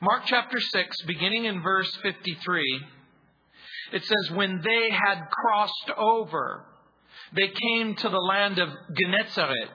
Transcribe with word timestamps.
Mark 0.00 0.22
chapter 0.26 0.60
6, 0.60 1.02
beginning 1.08 1.46
in 1.46 1.60
verse 1.60 1.90
53, 2.04 2.80
it 3.92 4.04
says, 4.04 4.30
When 4.32 4.60
they 4.62 4.90
had 4.90 5.28
crossed 5.28 5.90
over, 5.96 6.64
they 7.34 7.48
came 7.48 7.96
to 7.96 8.08
the 8.08 8.16
land 8.16 8.60
of 8.60 8.68
Gennesaret 8.94 9.68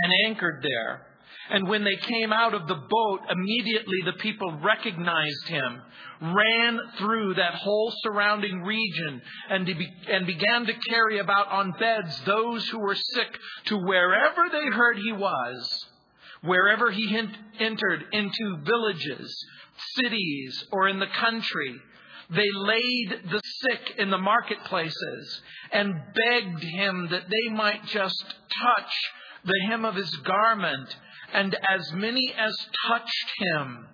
and 0.00 0.12
anchored 0.26 0.64
there. 0.64 1.06
And 1.50 1.68
when 1.68 1.84
they 1.84 1.94
came 1.94 2.32
out 2.32 2.54
of 2.54 2.66
the 2.66 2.74
boat, 2.74 3.20
immediately 3.30 3.98
the 4.04 4.18
people 4.18 4.58
recognized 4.64 5.46
him, 5.46 5.82
ran 6.20 6.80
through 6.98 7.34
that 7.34 7.54
whole 7.54 7.92
surrounding 8.02 8.62
region, 8.62 9.22
and, 9.48 9.68
and 10.08 10.26
began 10.26 10.66
to 10.66 10.74
carry 10.88 11.20
about 11.20 11.52
on 11.52 11.72
beds 11.78 12.20
those 12.26 12.68
who 12.68 12.80
were 12.80 12.96
sick 12.96 13.38
to 13.66 13.76
wherever 13.76 14.48
they 14.50 14.76
heard 14.76 14.98
he 14.98 15.12
was. 15.12 15.86
Wherever 16.42 16.90
he 16.90 17.16
entered 17.58 18.04
into 18.12 18.58
villages, 18.64 19.46
cities, 19.94 20.64
or 20.72 20.88
in 20.88 20.98
the 20.98 21.06
country, 21.06 21.74
they 22.30 22.48
laid 22.52 23.30
the 23.30 23.40
sick 23.44 23.94
in 23.98 24.10
the 24.10 24.18
marketplaces 24.18 25.42
and 25.70 25.94
begged 26.14 26.62
him 26.62 27.08
that 27.10 27.28
they 27.28 27.54
might 27.54 27.84
just 27.86 28.24
touch 28.62 28.92
the 29.44 29.66
hem 29.68 29.84
of 29.84 29.94
his 29.94 30.10
garment 30.16 30.96
and 31.32 31.56
as 31.68 31.92
many 31.92 32.32
as 32.36 32.54
touched 32.88 33.32
him 33.38 33.86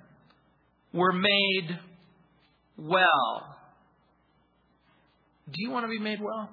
were 0.92 1.12
made 1.12 1.78
well. 2.76 3.56
Do 5.50 5.62
you 5.62 5.70
want 5.70 5.84
to 5.84 5.90
be 5.90 5.98
made 5.98 6.20
well? 6.20 6.50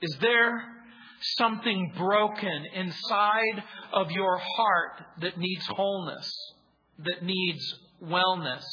Is 0.00 0.16
there 0.20 0.77
something 1.20 1.92
broken 1.96 2.64
inside 2.74 3.62
of 3.92 4.10
your 4.10 4.38
heart 4.38 5.02
that 5.20 5.38
needs 5.38 5.66
wholeness, 5.66 6.30
that 6.98 7.22
needs 7.22 7.74
wellness? 8.02 8.64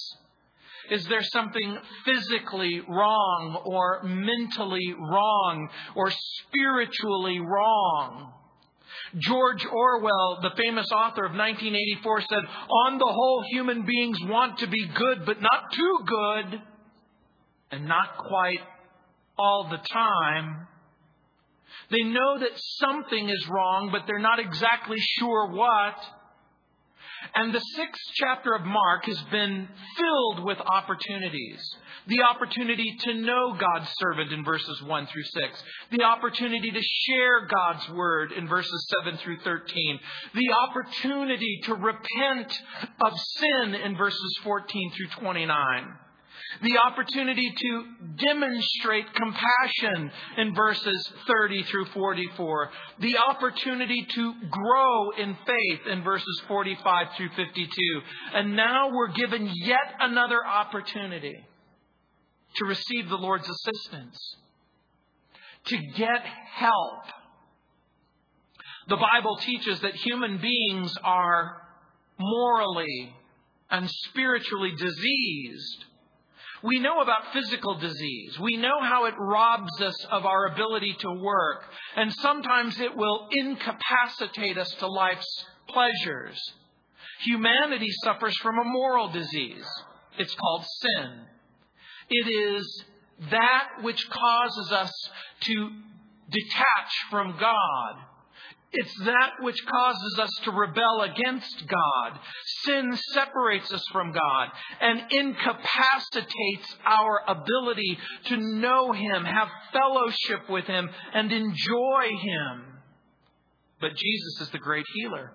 Is 0.92 1.06
there 1.08 1.24
something 1.24 1.78
physically 2.06 2.82
wrong 2.88 3.62
or 3.66 4.04
mentally 4.04 4.94
wrong 5.00 5.70
or 5.96 6.12
spiritually 6.12 7.40
wrong? 7.40 8.34
George 9.18 9.66
Orwell, 9.66 10.40
the 10.42 10.52
famous 10.62 10.88
author 10.92 11.26
of 11.26 11.32
1984, 11.32 12.22
said, 12.22 12.44
On 12.88 12.98
the 12.98 13.06
whole, 13.06 13.44
human 13.50 13.86
beings 13.86 14.18
want 14.24 14.60
to 14.60 14.68
be 14.68 14.88
good, 14.94 15.26
but 15.26 15.42
not 15.42 15.72
too 15.72 16.00
good, 16.06 16.62
and 17.72 17.88
not 17.88 18.18
quite 18.18 18.60
all 19.38 19.68
the 19.70 19.78
time. 19.78 20.68
They 21.92 22.04
know 22.04 22.40
that 22.40 22.60
something 22.80 23.30
is 23.30 23.48
wrong, 23.50 23.90
but 23.92 24.04
they're 24.08 24.20
not 24.20 24.40
exactly 24.40 24.98
sure 25.20 25.52
what. 25.52 25.98
And 27.34 27.54
the 27.54 27.60
sixth 27.60 28.02
chapter 28.16 28.54
of 28.54 28.64
Mark 28.64 29.06
has 29.06 29.22
been 29.32 29.68
filled 29.98 30.46
with 30.46 30.60
opportunities. 30.60 31.60
The 32.08 32.22
opportunity 32.22 32.96
to 33.00 33.14
know 33.16 33.58
God's 33.60 33.90
servant 33.98 34.32
in 34.32 34.44
verses 34.44 34.82
1 34.84 35.08
through 35.08 35.24
6. 35.24 35.64
The 35.92 36.04
opportunity 36.04 36.70
to 36.70 36.82
share 36.82 37.48
God's 37.48 37.90
word 37.90 38.32
in 38.32 38.48
verses 38.48 38.88
7 39.04 39.18
through 39.18 39.40
13. 39.40 40.00
The 40.34 40.54
opportunity 40.70 41.62
to 41.64 41.74
repent 41.74 42.62
of 43.02 43.14
sin 43.18 43.76
in 43.76 43.98
verses 43.98 44.40
14 44.44 44.92
through 44.92 45.24
29 45.24 45.98
the 46.62 46.78
opportunity 46.78 47.52
to 47.56 47.84
demonstrate 48.26 49.06
compassion 49.14 50.12
in 50.38 50.56
verses 50.56 51.12
30 51.28 51.64
through 51.64 51.86
44, 51.86 52.70
the 53.00 53.18
opportunity 53.18 54.06
to 54.16 54.34
grow 54.50 55.12
in 55.12 55.36
faith 55.46 55.88
in 55.92 56.04
verses 56.04 56.42
45 56.48 57.08
through 57.18 57.30
52. 57.36 57.68
And 58.34 58.56
now 58.56 58.90
we're 58.92 59.12
given 59.14 59.52
yet 59.54 59.96
another 60.00 60.46
opportunity 60.46 61.36
to 62.56 62.66
receive 62.66 63.10
the 63.10 63.18
Lord's 63.18 63.50
assistance, 63.50 64.18
to 65.66 65.78
get 65.98 66.22
help. 66.54 67.04
The 68.88 68.98
Bible 68.98 69.38
teaches 69.38 69.80
that 69.82 69.96
human 69.96 70.38
beings 70.38 70.94
are 71.04 71.62
morally 72.20 73.14
and 73.70 73.90
spiritually 73.90 74.72
diseased 74.78 75.86
we 76.64 76.80
know 76.80 77.02
about 77.02 77.34
physical 77.34 77.76
disease. 77.76 78.40
We 78.40 78.58
know 78.58 78.82
how 78.82 79.06
it 79.06 79.14
robs 79.18 79.82
us 79.82 80.06
of 80.12 80.26
our 80.26 80.48
ability 80.48 80.96
to 81.00 81.12
work. 81.12 81.64
And 81.96 82.14
sometimes 82.14 82.80
it 82.80 82.96
will 82.96 83.28
incapacitate 83.32 84.58
us 84.58 84.70
to 84.80 84.88
life's 84.88 85.46
pleasures. 85.70 86.40
Humanity 87.22 87.90
suffers 88.04 88.38
from 88.38 88.60
a 88.60 88.64
moral 88.64 89.10
disease. 89.10 89.66
It's 90.18 90.36
called 90.36 90.66
sin. 90.82 91.12
It 92.10 92.30
is 92.30 92.84
that 93.32 93.68
which 93.82 94.10
causes 94.10 94.72
us 94.72 94.92
to 95.42 95.70
detach 96.30 96.92
from 97.10 97.38
God 97.40 97.96
it's 98.76 99.06
that 99.06 99.32
which 99.42 99.66
causes 99.66 100.20
us 100.20 100.30
to 100.44 100.52
rebel 100.52 101.02
against 101.02 101.66
God. 101.68 102.20
Sin 102.66 102.98
separates 103.14 103.72
us 103.72 103.84
from 103.92 104.12
God 104.12 104.50
and 104.82 105.12
incapacitates 105.12 106.76
our 106.86 107.22
ability 107.28 107.98
to 108.26 108.38
know 108.38 108.92
Him, 108.92 109.24
have 109.24 109.48
fellowship 109.72 110.50
with 110.50 110.66
Him, 110.66 110.90
and 111.14 111.32
enjoy 111.32 112.10
Him. 112.22 112.66
But 113.80 113.96
Jesus 113.96 114.42
is 114.42 114.50
the 114.50 114.60
great 114.60 114.86
healer. 114.94 115.32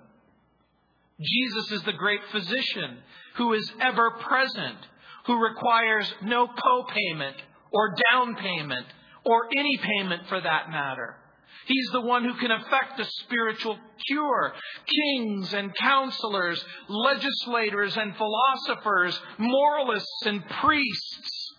Jesus 1.21 1.73
is 1.73 1.83
the 1.83 1.93
great 1.93 2.21
physician 2.33 2.99
who 3.37 3.53
is 3.53 3.71
ever 3.81 4.13
present, 4.13 4.79
who 5.27 5.43
requires 5.43 6.13
no 6.23 6.47
co-payment 6.47 7.37
or 7.73 7.95
down 8.11 8.37
payment 8.37 8.87
or 9.25 9.49
any 9.57 9.79
payment 9.79 10.23
for 10.29 10.41
that 10.41 10.71
matter. 10.71 11.17
He's 11.67 11.89
the 11.93 12.01
one 12.01 12.25
who 12.25 12.35
can 12.35 12.51
effect 12.51 12.99
a 12.99 13.05
spiritual 13.05 13.79
cure. 14.07 14.53
Kings 14.87 15.55
and 15.55 15.75
counselors, 15.77 16.65
legislators 16.89 17.97
and 17.97 18.17
philosophers, 18.17 19.21
moralists 19.39 20.27
and 20.27 20.45
priests 20.49 21.55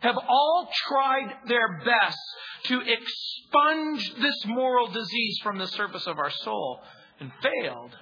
have 0.00 0.16
all 0.16 0.68
tried 0.88 1.34
their 1.46 1.80
best 1.84 2.18
to 2.64 2.80
expunge 2.80 4.14
this 4.20 4.46
moral 4.46 4.88
disease 4.88 5.38
from 5.42 5.58
the 5.58 5.66
surface 5.68 6.06
of 6.06 6.18
our 6.18 6.30
soul 6.30 6.80
and 7.20 7.30
failed. 7.42 7.94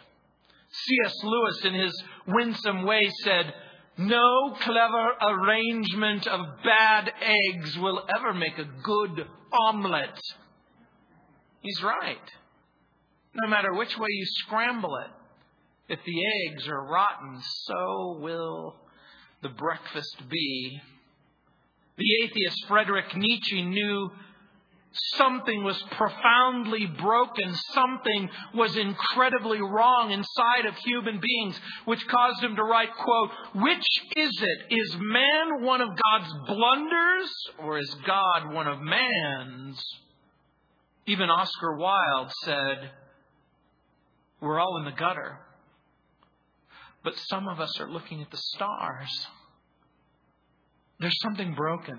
C.S. 0.70 1.14
Lewis, 1.24 1.64
in 1.64 1.74
his 1.74 2.02
winsome 2.26 2.84
way, 2.84 3.10
said, 3.24 3.52
No 3.96 4.56
clever 4.60 5.12
arrangement 5.22 6.26
of 6.26 6.40
bad 6.62 7.12
eggs 7.20 7.78
will 7.78 8.06
ever 8.14 8.34
make 8.34 8.58
a 8.58 8.68
good 8.82 9.26
omelette. 9.52 10.20
He's 11.60 11.82
right. 11.82 12.16
No 13.34 13.48
matter 13.48 13.72
which 13.74 13.96
way 13.98 14.08
you 14.10 14.26
scramble 14.46 14.96
it, 14.96 15.10
if 15.92 16.00
the 16.04 16.22
eggs 16.46 16.68
are 16.68 16.84
rotten, 16.84 17.40
so 17.66 18.18
will 18.20 18.76
the 19.42 19.48
breakfast 19.48 20.16
be. 20.28 20.80
The 21.96 22.24
atheist 22.24 22.66
Friedrich 22.68 23.16
Nietzsche 23.16 23.62
knew 23.62 24.10
something 25.16 25.64
was 25.64 25.80
profoundly 25.92 26.86
broken, 26.86 27.54
something 27.72 28.30
was 28.54 28.76
incredibly 28.76 29.60
wrong 29.60 30.12
inside 30.12 30.66
of 30.66 30.76
human 30.76 31.20
beings, 31.20 31.58
which 31.84 32.06
caused 32.08 32.42
him 32.42 32.56
to 32.56 32.62
write, 32.62 32.90
quote, 32.94 33.30
Which 33.54 33.86
is 34.16 34.42
it? 34.42 34.74
Is 34.74 34.96
man 34.98 35.62
one 35.62 35.80
of 35.80 35.88
God's 35.88 36.32
blunders, 36.46 37.30
or 37.58 37.78
is 37.78 37.94
God 38.06 38.52
one 38.52 38.66
of 38.66 38.80
man's? 38.80 39.82
Even 41.08 41.30
Oscar 41.30 41.74
Wilde 41.78 42.30
said, 42.44 42.90
We're 44.42 44.60
all 44.60 44.76
in 44.76 44.84
the 44.84 44.92
gutter. 44.92 45.38
But 47.02 47.14
some 47.30 47.48
of 47.48 47.60
us 47.60 47.80
are 47.80 47.90
looking 47.90 48.20
at 48.20 48.30
the 48.30 48.36
stars. 48.36 49.26
There's 51.00 51.18
something 51.22 51.54
broken. 51.54 51.98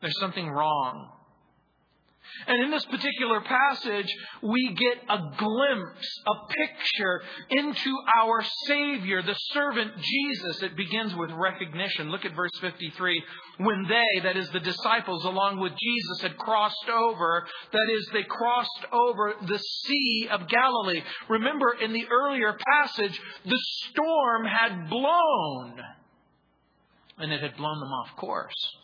There's 0.00 0.18
something 0.18 0.48
wrong. 0.48 1.10
And 2.46 2.64
in 2.64 2.70
this 2.70 2.84
particular 2.86 3.40
passage, 3.40 4.12
we 4.42 4.74
get 4.74 4.98
a 5.08 5.18
glimpse, 5.36 6.20
a 6.26 6.46
picture 6.48 7.22
into 7.50 7.94
our 8.18 8.42
Savior, 8.66 9.22
the 9.22 9.34
servant 9.52 9.92
Jesus. 9.96 10.62
It 10.62 10.76
begins 10.76 11.14
with 11.14 11.30
recognition. 11.32 12.10
Look 12.10 12.24
at 12.24 12.34
verse 12.34 12.52
53. 12.60 13.22
When 13.58 13.86
they, 13.88 14.20
that 14.22 14.36
is 14.36 14.48
the 14.50 14.60
disciples, 14.60 15.24
along 15.24 15.60
with 15.60 15.72
Jesus, 15.78 16.22
had 16.22 16.36
crossed 16.38 16.88
over, 16.88 17.46
that 17.72 17.88
is, 17.92 18.08
they 18.12 18.24
crossed 18.24 18.86
over 18.92 19.34
the 19.46 19.58
Sea 19.58 20.28
of 20.30 20.48
Galilee. 20.48 21.02
Remember, 21.28 21.76
in 21.80 21.92
the 21.92 22.06
earlier 22.10 22.56
passage, 22.66 23.20
the 23.44 23.60
storm 23.90 24.44
had 24.44 24.88
blown, 24.88 25.80
and 27.18 27.32
it 27.32 27.40
had 27.40 27.56
blown 27.56 27.80
them 27.80 27.92
off 27.92 28.16
course 28.16 28.76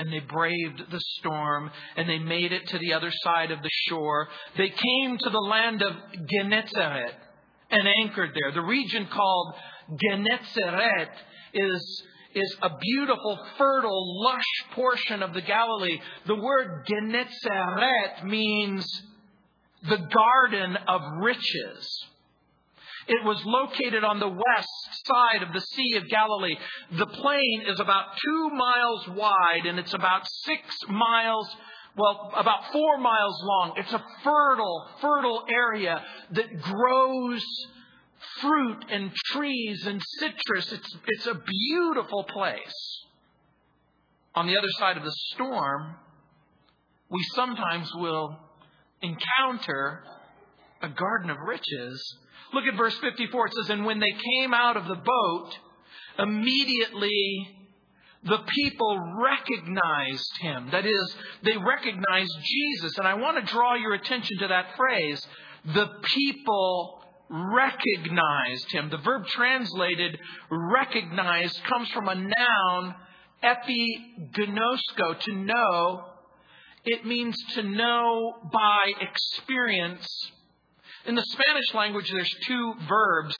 and 0.00 0.10
they 0.10 0.20
braved 0.20 0.90
the 0.90 1.00
storm 1.18 1.70
and 1.94 2.08
they 2.08 2.18
made 2.18 2.52
it 2.52 2.66
to 2.68 2.78
the 2.78 2.94
other 2.94 3.12
side 3.22 3.50
of 3.50 3.60
the 3.62 3.70
shore. 3.86 4.28
They 4.56 4.70
came 4.70 5.18
to 5.18 5.28
the 5.28 5.38
land 5.38 5.82
of 5.82 5.94
Gennesaret 6.26 7.14
and 7.70 7.86
anchored 8.02 8.30
there, 8.34 8.50
the 8.52 8.66
region 8.66 9.06
called 9.12 9.54
Gennesaret 10.02 11.10
is, 11.52 12.02
is 12.34 12.56
a 12.62 12.70
beautiful, 12.80 13.38
fertile, 13.58 14.22
lush 14.24 14.74
portion 14.74 15.22
of 15.22 15.34
the 15.34 15.42
Galilee. 15.42 15.98
The 16.26 16.34
word 16.34 16.86
Gennesaret 16.86 18.24
means 18.24 18.86
the 19.82 19.98
garden 19.98 20.78
of 20.88 21.02
riches. 21.20 22.06
It 23.10 23.24
was 23.24 23.42
located 23.44 24.04
on 24.04 24.20
the 24.20 24.28
west 24.28 25.04
side 25.04 25.42
of 25.42 25.52
the 25.52 25.60
Sea 25.60 25.96
of 25.96 26.08
Galilee. 26.08 26.56
The 26.92 27.06
plain 27.06 27.64
is 27.66 27.80
about 27.80 28.16
two 28.24 28.50
miles 28.50 29.08
wide 29.08 29.66
and 29.66 29.80
it's 29.80 29.94
about 29.94 30.22
six 30.44 30.62
miles 30.88 31.48
well, 31.96 32.32
about 32.36 32.72
four 32.72 32.98
miles 32.98 33.34
long. 33.42 33.74
It's 33.76 33.92
a 33.92 34.02
fertile, 34.22 34.88
fertile 35.00 35.44
area 35.52 36.00
that 36.30 36.62
grows 36.62 37.44
fruit 38.40 38.84
and 38.90 39.10
trees 39.32 39.86
and 39.86 40.00
citrus. 40.20 40.70
It's, 40.70 40.96
it's 41.08 41.26
a 41.26 41.34
beautiful 41.34 42.22
place. 42.22 43.04
On 44.36 44.46
the 44.46 44.56
other 44.56 44.70
side 44.78 44.96
of 44.96 45.02
the 45.02 45.14
storm, 45.34 45.96
we 47.08 47.20
sometimes 47.34 47.90
will 47.96 48.38
encounter 49.02 50.04
a 50.82 50.88
garden 50.88 51.30
of 51.30 51.36
riches. 51.46 52.16
Look 52.52 52.64
at 52.64 52.76
verse 52.76 52.96
54. 53.00 53.46
It 53.46 53.52
says, 53.54 53.70
And 53.70 53.84
when 53.84 54.00
they 54.00 54.12
came 54.12 54.54
out 54.54 54.76
of 54.76 54.86
the 54.86 54.96
boat, 54.96 55.50
immediately 56.18 57.56
the 58.24 58.38
people 58.54 58.98
recognized 59.22 60.36
him. 60.40 60.68
That 60.72 60.84
is, 60.84 61.16
they 61.42 61.56
recognized 61.56 62.32
Jesus. 62.42 62.98
And 62.98 63.06
I 63.06 63.14
want 63.14 63.38
to 63.38 63.52
draw 63.52 63.74
your 63.76 63.94
attention 63.94 64.38
to 64.40 64.48
that 64.48 64.76
phrase. 64.76 65.26
The 65.74 65.88
people 66.16 67.02
recognized 67.30 68.70
him. 68.72 68.90
The 68.90 68.98
verb 68.98 69.26
translated 69.28 70.18
recognized 70.50 71.62
comes 71.64 71.88
from 71.90 72.08
a 72.08 72.14
noun, 72.14 72.94
epiginosko, 73.42 75.20
to 75.20 75.34
know. 75.34 76.04
It 76.84 77.06
means 77.06 77.36
to 77.54 77.62
know 77.62 78.34
by 78.52 78.92
experience. 79.00 80.06
In 81.06 81.14
the 81.14 81.24
Spanish 81.24 81.74
language, 81.74 82.10
there's 82.10 82.34
two 82.46 82.74
verbs 82.88 83.36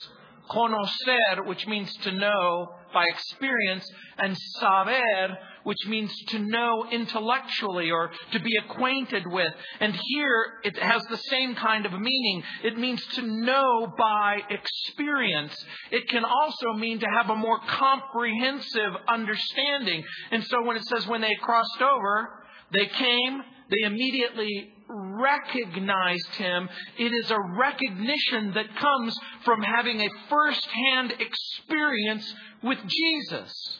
conocer, 0.49 1.45
which 1.45 1.65
means 1.67 1.93
to 2.03 2.11
know 2.11 2.69
by 2.93 3.05
experience, 3.05 3.89
and 4.17 4.37
saber, 4.59 5.37
which 5.63 5.77
means 5.87 6.13
to 6.27 6.39
know 6.39 6.85
intellectually 6.91 7.89
or 7.89 8.11
to 8.31 8.39
be 8.39 8.57
acquainted 8.57 9.25
with. 9.27 9.53
And 9.79 9.95
here 9.95 10.45
it 10.63 10.77
has 10.77 11.01
the 11.05 11.17
same 11.17 11.55
kind 11.55 11.85
of 11.85 11.93
meaning. 11.93 12.43
It 12.63 12.77
means 12.77 13.05
to 13.13 13.21
know 13.21 13.93
by 13.97 14.39
experience. 14.49 15.55
It 15.91 16.09
can 16.09 16.25
also 16.25 16.73
mean 16.73 16.99
to 16.99 17.07
have 17.17 17.29
a 17.29 17.35
more 17.35 17.59
comprehensive 17.59 18.91
understanding. 19.07 20.03
And 20.31 20.43
so 20.43 20.63
when 20.63 20.75
it 20.75 20.85
says 20.85 21.07
when 21.07 21.21
they 21.21 21.35
crossed 21.41 21.81
over, 21.81 22.29
they 22.73 22.87
came, 22.87 23.41
they 23.69 23.85
immediately 23.85 24.73
recognized 24.91 26.35
him. 26.35 26.69
It 26.97 27.13
is 27.13 27.31
a 27.31 27.39
recognition 27.57 28.53
that 28.53 28.75
comes 28.75 29.17
from 29.45 29.61
having 29.61 30.01
a 30.01 30.09
first 30.29 30.67
hand 30.67 31.13
experience 31.19 32.33
with 32.63 32.79
Jesus. 32.87 33.79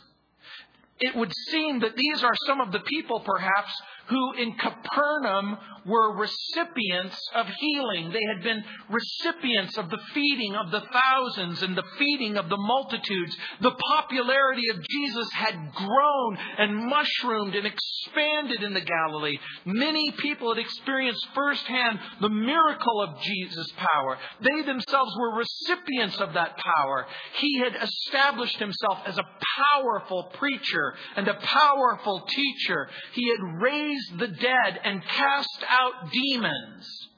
It 1.00 1.16
would 1.16 1.34
seem 1.50 1.80
that 1.80 1.96
these 1.96 2.24
are 2.24 2.36
some 2.46 2.62
of 2.62 2.72
the 2.72 2.80
people, 2.81 3.22
perhaps, 3.22 3.74
who 4.07 4.33
in 4.33 4.53
Capernaum 4.53 5.57
were 5.86 6.15
recipients 6.15 7.18
of 7.36 7.48
healing. 7.59 8.12
They 8.12 8.24
had 8.33 8.44
been 8.44 8.63
recipients 8.89 9.77
of 9.77 9.89
the 9.89 10.00
feeding 10.13 10.56
of 10.56 10.71
the 10.71 10.81
thousands 10.81 11.63
and 11.63 11.75
the 11.75 11.83
feeding 11.98 12.38
of 12.38 12.50
the 12.50 12.57
multitudes. 12.57 13.36
The 13.62 13.71
popularity 13.71 14.69
of 14.69 14.86
Jesus 14.88 15.27
had 15.33 15.56
grown 15.74 16.38
and 16.57 16.86
mushroomed 16.88 17.56
and 17.56 17.65
expanded 17.65 18.63
in 18.63 18.74
the 18.74 18.81
Galilee. 18.81 19.38
Many 19.65 20.12
people 20.12 20.53
had 20.53 20.63
experienced 20.63 21.25
firsthand 21.33 22.00
the 22.19 22.30
miracle 22.30 23.01
of 23.01 23.21
Jesus' 23.21 23.71
power. 23.77 24.18
They 24.42 24.62
themselves 24.63 25.15
were 25.18 25.38
recipients 25.38 26.19
of 26.19 26.33
that 26.33 26.57
power. 26.57 27.07
He 27.38 27.59
had 27.59 27.75
established 27.81 28.59
himself 28.59 29.00
as 29.06 29.18
a 29.18 29.27
powerful 29.57 30.31
preacher 30.33 30.94
and 31.15 31.27
a 31.27 31.33
powerful 31.33 32.21
teacher. 32.27 32.88
He 33.13 33.30
had 33.30 33.62
raised 33.62 33.91
the 34.18 34.28
dead 34.28 34.80
and 34.84 35.04
cast 35.04 35.64
out 35.68 36.12
demons. 36.12 37.10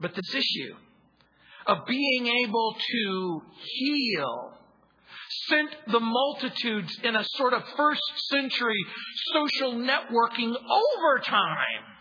But 0.00 0.14
this 0.14 0.34
issue 0.34 0.74
of 1.66 1.86
being 1.86 2.26
able 2.44 2.76
to 2.78 3.42
heal 3.62 4.52
sent 5.48 5.70
the 5.90 6.00
multitudes 6.00 6.98
in 7.02 7.16
a 7.16 7.24
sort 7.24 7.52
of 7.52 7.62
first 7.76 8.02
century 8.30 8.84
social 9.32 9.72
networking 9.72 10.54
overtime. 10.54 11.94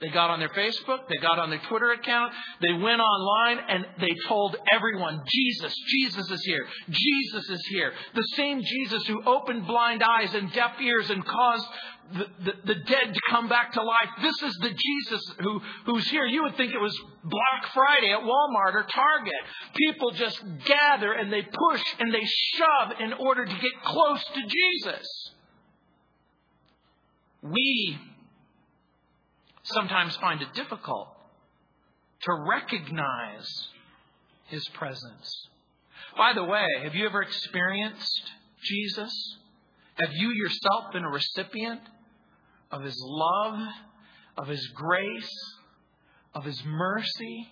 They 0.00 0.08
got 0.08 0.30
on 0.30 0.40
their 0.40 0.48
Facebook, 0.48 1.06
they 1.08 1.16
got 1.18 1.38
on 1.38 1.50
their 1.50 1.60
Twitter 1.68 1.92
account, 1.92 2.32
they 2.60 2.72
went 2.72 3.00
online 3.00 3.64
and 3.68 3.86
they 4.00 4.12
told 4.26 4.56
everyone, 4.72 5.22
Jesus, 5.28 5.72
Jesus 5.86 6.28
is 6.28 6.44
here, 6.44 6.66
Jesus 6.90 7.48
is 7.48 7.64
here. 7.70 7.92
The 8.12 8.26
same 8.34 8.62
Jesus 8.64 9.06
who 9.06 9.22
opened 9.24 9.64
blind 9.64 10.02
eyes 10.02 10.34
and 10.34 10.52
deaf 10.52 10.72
ears 10.80 11.08
and 11.08 11.24
caused 11.24 11.66
the, 12.12 12.26
the, 12.44 12.52
the, 12.66 12.74
dead 12.74 13.14
to 13.14 13.20
come 13.30 13.48
back 13.48 13.72
to 13.72 13.82
life. 13.82 14.08
This 14.20 14.42
is 14.42 14.54
the 14.60 14.70
Jesus 14.70 15.34
who, 15.40 15.60
who's 15.86 16.08
here. 16.10 16.26
You 16.26 16.42
would 16.42 16.56
think 16.56 16.74
it 16.74 16.80
was 16.80 16.98
Black 17.24 17.72
Friday 17.72 18.12
at 18.12 18.20
Walmart 18.20 18.74
or 18.74 18.86
Target. 18.92 19.32
People 19.74 20.10
just 20.10 20.42
gather 20.66 21.12
and 21.12 21.32
they 21.32 21.42
push 21.42 21.82
and 21.98 22.12
they 22.12 22.24
shove 22.54 23.00
in 23.00 23.12
order 23.14 23.44
to 23.46 23.52
get 23.52 23.82
close 23.84 24.22
to 24.24 24.40
Jesus. 24.42 25.06
We 27.42 27.98
sometimes 29.62 30.16
find 30.16 30.42
it 30.42 30.52
difficult 30.54 31.08
to 32.22 32.32
recognize 32.48 33.68
his 34.48 34.66
presence. 34.68 35.48
By 36.16 36.32
the 36.34 36.44
way, 36.44 36.66
have 36.82 36.94
you 36.94 37.06
ever 37.06 37.22
experienced 37.22 38.30
Jesus? 38.62 39.38
Have 40.00 40.12
you 40.14 40.30
yourself 40.30 40.92
been 40.92 41.04
a 41.04 41.10
recipient 41.10 41.80
of 42.70 42.82
His 42.82 42.96
love, 43.04 43.58
of 44.38 44.48
His 44.48 44.66
grace, 44.68 45.54
of 46.34 46.44
His 46.44 46.62
mercy? 46.64 47.48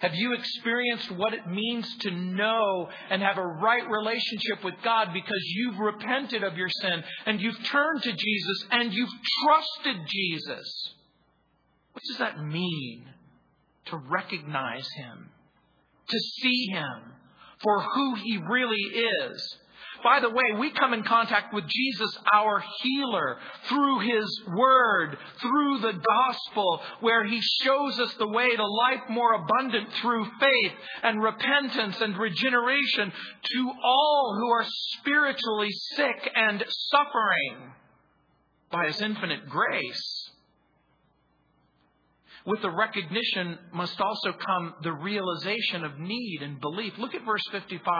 Have 0.00 0.14
you 0.14 0.34
experienced 0.34 1.10
what 1.12 1.32
it 1.32 1.46
means 1.46 1.96
to 1.98 2.10
know 2.10 2.88
and 3.08 3.22
have 3.22 3.38
a 3.38 3.46
right 3.46 3.88
relationship 3.88 4.62
with 4.62 4.74
God 4.84 5.08
because 5.14 5.42
you've 5.54 5.78
repented 5.78 6.42
of 6.42 6.56
your 6.56 6.68
sin 6.68 7.02
and 7.24 7.40
you've 7.40 7.62
turned 7.64 8.02
to 8.02 8.12
Jesus 8.12 8.64
and 8.70 8.92
you've 8.92 9.08
trusted 9.42 10.06
Jesus? 10.06 10.94
What 11.92 12.02
does 12.08 12.18
that 12.18 12.44
mean 12.44 13.06
to 13.86 13.96
recognize 13.96 14.86
Him, 14.96 15.30
to 16.08 16.18
see 16.42 16.66
Him 16.72 17.12
for 17.62 17.80
who 17.80 18.16
He 18.16 18.36
really 18.36 18.76
is? 18.76 19.58
By 20.02 20.20
the 20.20 20.30
way, 20.30 20.58
we 20.58 20.70
come 20.70 20.92
in 20.92 21.02
contact 21.02 21.52
with 21.52 21.66
Jesus, 21.66 22.18
our 22.32 22.62
healer, 22.82 23.38
through 23.68 24.00
His 24.00 24.40
Word, 24.54 25.18
through 25.40 25.78
the 25.78 25.92
gospel, 25.92 26.80
where 27.00 27.24
He 27.24 27.40
shows 27.62 27.98
us 28.00 28.14
the 28.14 28.28
way 28.28 28.54
to 28.54 28.66
life 28.66 29.08
more 29.08 29.34
abundant 29.34 29.92
through 29.94 30.24
faith 30.38 30.72
and 31.02 31.22
repentance 31.22 32.00
and 32.00 32.16
regeneration 32.16 33.12
to 33.42 33.72
all 33.84 34.36
who 34.38 34.50
are 34.50 34.66
spiritually 34.98 35.70
sick 35.94 36.30
and 36.34 36.64
suffering 36.90 37.72
by 38.70 38.86
His 38.86 39.00
infinite 39.00 39.48
grace. 39.48 40.30
With 42.46 42.62
the 42.62 42.70
recognition 42.70 43.58
must 43.72 44.00
also 44.00 44.32
come 44.32 44.74
the 44.82 44.92
realization 44.92 45.84
of 45.84 45.98
need 45.98 46.38
and 46.42 46.60
belief. 46.60 46.92
Look 46.96 47.14
at 47.14 47.24
verse 47.24 47.42
55. 47.50 47.92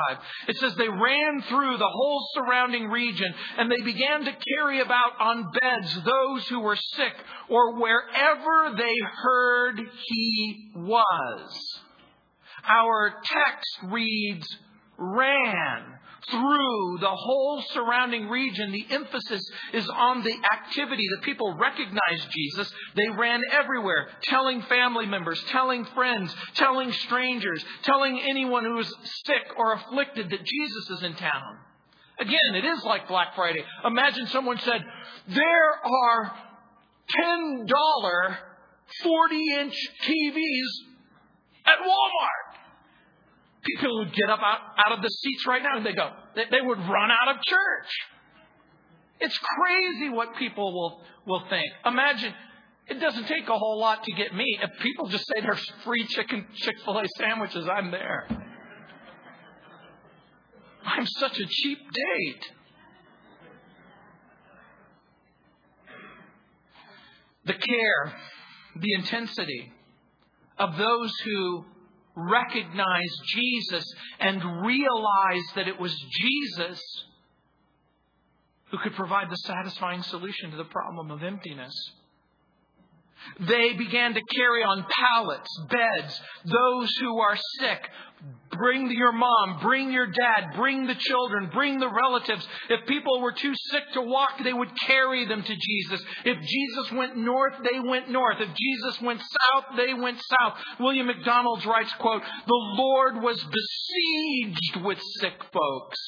It 0.47 0.57
says, 0.59 0.75
They 0.77 0.89
ran 0.89 1.43
through 1.49 1.77
the 1.77 1.89
whole 1.89 2.29
surrounding 2.35 2.89
region 2.89 3.35
and 3.59 3.71
they 3.71 3.81
began 3.85 4.25
to 4.25 4.33
carry 4.57 4.81
about 4.81 5.21
on 5.21 5.53
beds 5.61 6.01
those 6.05 6.47
who 6.49 6.61
were 6.61 6.77
sick 6.77 7.15
or 7.49 7.81
wherever 7.81 8.77
they 8.77 8.95
heard 9.23 9.81
he 10.05 10.73
was. 10.77 11.81
Our 12.69 13.15
text 13.25 13.79
reads, 13.91 14.47
ran 14.99 15.96
through 16.31 16.99
the 17.01 17.15
whole 17.15 17.63
surrounding 17.73 18.29
region. 18.29 18.73
The 18.73 18.87
emphasis 18.91 19.49
is 19.73 19.89
on 19.89 20.23
the 20.23 20.35
activity. 20.53 21.05
The 21.17 21.23
people 21.23 21.57
recognized 21.57 22.29
Jesus. 22.31 22.73
They 22.95 23.09
ran 23.09 23.43
everywhere, 23.53 24.09
telling 24.23 24.63
family 24.63 25.07
members, 25.07 25.43
telling 25.49 25.85
friends, 25.87 26.35
telling 26.55 26.93
strangers, 26.93 27.65
telling 27.83 28.21
anyone 28.29 28.65
who 28.65 28.75
was 28.75 28.93
sick 29.27 29.43
or 29.57 29.75
afflicted 29.75 30.31
that 30.31 30.45
Jesus 30.45 30.91
is 30.91 31.03
in 31.03 31.15
town. 31.15 31.59
Again, 32.19 32.55
it 32.55 32.65
is 32.65 32.83
like 32.85 33.09
Black 33.09 33.35
Friday. 33.35 33.63
Imagine 33.85 34.27
someone 34.29 34.59
said, 34.59 34.83
There 35.29 35.71
are 35.85 36.33
$10 37.23 37.67
40 39.03 39.55
inch 39.61 39.75
TVs 40.05 40.71
at 41.67 41.79
Walmart. 41.81 42.36
People 43.67 43.99
would 43.99 44.13
get 44.13 44.31
up 44.31 44.41
out, 44.41 44.61
out 44.85 44.93
of 44.97 45.03
the 45.03 45.09
seats 45.09 45.47
right 45.47 45.63
now 45.63 45.77
and 45.77 45.87
they 45.87 45.93
go, 45.93 46.11
they, 46.35 46.45
they 46.51 46.61
would 46.61 46.79
run 46.79 47.11
out 47.11 47.37
of 47.37 47.43
church. 47.43 47.89
It's 49.19 49.39
crazy 49.39 50.11
what 50.11 50.37
people 50.37 50.73
will, 50.73 51.01
will 51.27 51.49
think. 51.49 51.67
Imagine, 51.85 52.35
it 52.87 53.01
doesn't 53.01 53.27
take 53.27 53.49
a 53.49 53.59
whole 53.59 53.81
lot 53.81 54.05
to 54.05 54.13
get 54.13 54.35
me. 54.35 54.59
If 54.63 54.79
people 54.81 55.09
just 55.09 55.27
say 55.27 55.41
there's 55.41 55.73
free 55.85 56.07
chicken 56.07 56.47
Chick 56.55 56.77
fil 56.85 56.99
A 56.99 57.05
sandwiches, 57.19 57.67
I'm 57.69 57.91
there. 57.91 58.27
I'm 60.85 61.07
such 61.07 61.41
a 61.41 61.47
cheap 61.47 61.79
date. 61.79 62.53
The 67.47 67.55
care, 67.55 68.15
the 68.77 68.95
intensity 68.95 69.73
of 70.59 70.77
those 70.77 71.13
who 71.25 71.65
recognize 72.17 73.13
Jesus 73.35 73.85
and 74.19 74.67
realize 74.67 75.45
that 75.55 75.69
it 75.69 75.79
was 75.79 75.95
Jesus 76.21 76.81
who 78.71 78.79
could 78.79 78.95
provide 78.95 79.31
the 79.31 79.37
satisfying 79.37 80.03
solution 80.03 80.51
to 80.51 80.57
the 80.57 80.65
problem 80.65 81.11
of 81.11 81.23
emptiness. 81.23 81.73
They 83.41 83.73
began 83.75 84.15
to 84.15 84.21
carry 84.35 84.63
on 84.63 84.87
pallets, 84.99 85.61
beds, 85.69 86.21
those 86.45 86.91
who 87.01 87.19
are 87.19 87.37
sick. 87.61 87.89
Bring 88.51 88.91
your 88.91 89.13
mom, 89.13 89.61
bring 89.61 89.93
your 89.93 90.07
dad, 90.07 90.55
bring 90.57 90.87
the 90.87 90.95
children, 90.95 91.51
bring 91.53 91.79
the 91.79 91.91
relatives. 91.91 92.47
If 92.71 92.87
people 92.87 93.21
were 93.21 93.33
too 93.33 93.53
sick 93.71 93.83
to 93.95 94.01
walk, 94.01 94.43
they 94.43 94.53
would 94.53 94.71
carry 94.87 95.27
them 95.27 95.43
to 95.43 95.55
Jesus. 95.55 96.03
If 96.25 96.39
Jesus 96.41 96.93
went 96.93 97.17
north, 97.17 97.55
they 97.63 97.79
went 97.79 98.09
north. 98.09 98.39
If 98.41 98.49
Jesus 98.55 99.03
went 99.03 99.21
south, 99.21 99.77
they 99.77 99.93
went 99.93 100.19
south. 100.19 100.59
William 100.81 101.07
MacDonald 101.07 101.67
writes, 101.67 101.93
quote, 101.99 102.23
The 102.47 102.55
Lord 102.55 103.23
was 103.23 103.43
besieged 103.43 104.85
with 104.85 104.99
sick 105.21 105.35
folks. 105.53 105.99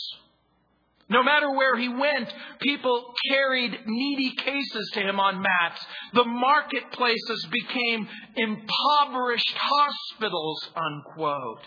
No 1.10 1.22
matter 1.22 1.50
where 1.50 1.76
he 1.76 1.88
went, 1.88 2.32
people 2.60 3.14
carried 3.30 3.78
needy 3.86 4.34
cases 4.36 4.90
to 4.94 5.00
him 5.00 5.18
on 5.18 5.42
mats. 5.42 5.86
The 6.12 6.24
marketplaces 6.24 7.46
became 7.50 8.08
impoverished 8.36 9.56
hospitals, 9.56 10.68
unquote. 10.76 11.66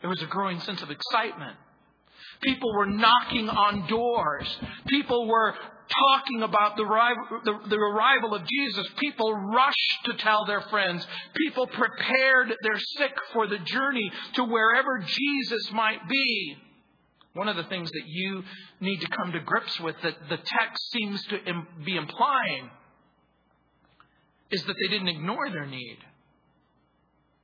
There 0.00 0.10
was 0.10 0.22
a 0.22 0.26
growing 0.26 0.60
sense 0.60 0.82
of 0.82 0.90
excitement. 0.90 1.56
People 2.42 2.72
were 2.74 2.86
knocking 2.86 3.48
on 3.48 3.88
doors. 3.88 4.58
People 4.86 5.26
were 5.26 5.54
talking 5.88 6.42
about 6.42 6.76
the, 6.76 6.84
the, 7.44 7.68
the, 7.68 7.76
arrival 7.76 8.34
of 8.34 8.46
Jesus. 8.46 8.86
People 8.98 9.32
rushed 9.34 10.04
to 10.04 10.14
tell 10.18 10.44
their 10.44 10.60
friends. 10.62 11.06
People 11.36 11.66
prepared 11.66 12.54
their 12.62 12.78
sick 12.78 13.12
for 13.32 13.46
the 13.46 13.58
journey 13.58 14.12
to 14.34 14.44
wherever 14.44 15.00
Jesus 15.00 15.72
might 15.72 16.08
be. 16.08 16.56
One 17.34 17.48
of 17.48 17.56
the 17.56 17.64
things 17.64 17.90
that 17.90 18.06
you 18.06 18.42
need 18.80 19.00
to 19.00 19.08
come 19.08 19.32
to 19.32 19.40
grips 19.40 19.78
with 19.80 19.96
that 20.02 20.14
the 20.28 20.36
text 20.36 20.90
seems 20.92 21.22
to 21.26 21.38
be 21.84 21.96
implying 21.96 22.70
is 24.50 24.62
that 24.64 24.74
they 24.74 24.88
didn't 24.88 25.08
ignore 25.08 25.50
their 25.50 25.66
need. 25.66 25.98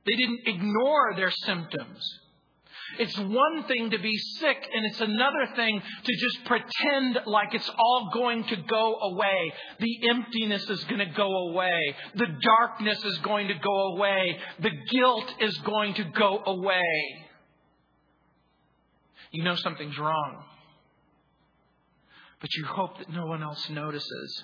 They 0.05 0.15
didn't 0.15 0.41
ignore 0.45 1.15
their 1.15 1.31
symptoms. 1.31 2.19
It's 2.99 3.17
one 3.17 3.63
thing 3.67 3.91
to 3.91 3.99
be 3.99 4.17
sick, 4.39 4.69
and 4.73 4.85
it's 4.85 5.01
another 5.01 5.47
thing 5.55 5.81
to 5.81 6.13
just 6.13 6.45
pretend 6.45 7.19
like 7.25 7.53
it's 7.53 7.69
all 7.69 8.09
going 8.13 8.43
to 8.45 8.55
go 8.55 8.95
away. 8.95 9.53
The 9.79 10.09
emptiness 10.09 10.69
is 10.69 10.83
going 10.85 10.99
to 10.99 11.13
go 11.13 11.49
away. 11.49 11.95
The 12.15 12.27
darkness 12.41 13.03
is 13.03 13.17
going 13.19 13.47
to 13.49 13.55
go 13.55 13.95
away. 13.95 14.37
The 14.59 14.71
guilt 14.91 15.33
is 15.39 15.57
going 15.59 15.95
to 15.95 16.03
go 16.03 16.41
away 16.45 17.25
you 19.35 19.43
know 19.43 19.55
something's 19.55 19.97
wrong. 19.99 20.43
But 22.39 22.53
you 22.55 22.65
hope 22.65 22.99
that 22.99 23.09
no 23.09 23.25
one 23.25 23.43
else 23.43 23.69
notices. 23.69 24.43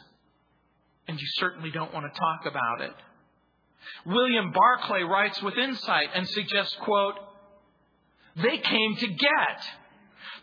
And 1.08 1.20
you 1.20 1.28
certainly 1.38 1.72
don't 1.72 1.94
want 1.94 2.14
to 2.14 2.20
talk 2.20 2.46
about 2.46 2.82
it. 2.82 2.94
William 4.06 4.52
Barclay 4.52 5.04
writes 5.04 5.42
with 5.42 5.58
insight 5.58 6.10
and 6.14 6.28
suggests, 6.28 6.76
quote, 6.82 7.16
they 8.36 8.58
came 8.58 8.96
to 8.98 9.08
get. 9.08 9.64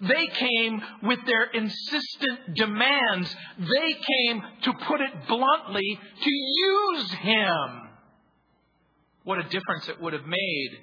They 0.00 0.26
came 0.28 0.80
with 1.02 1.18
their 1.26 1.45
insistent 1.45 2.54
demands. 2.54 3.35
They 3.59 3.92
came, 3.92 4.42
to 4.62 4.73
put 4.87 5.00
it 5.00 5.26
bluntly, 5.26 5.99
to 6.23 6.30
use 6.30 7.12
him. 7.12 7.88
What 9.25 9.38
a 9.38 9.42
difference 9.45 9.88
it 9.88 10.00
would 10.00 10.12
have 10.12 10.26
made 10.26 10.78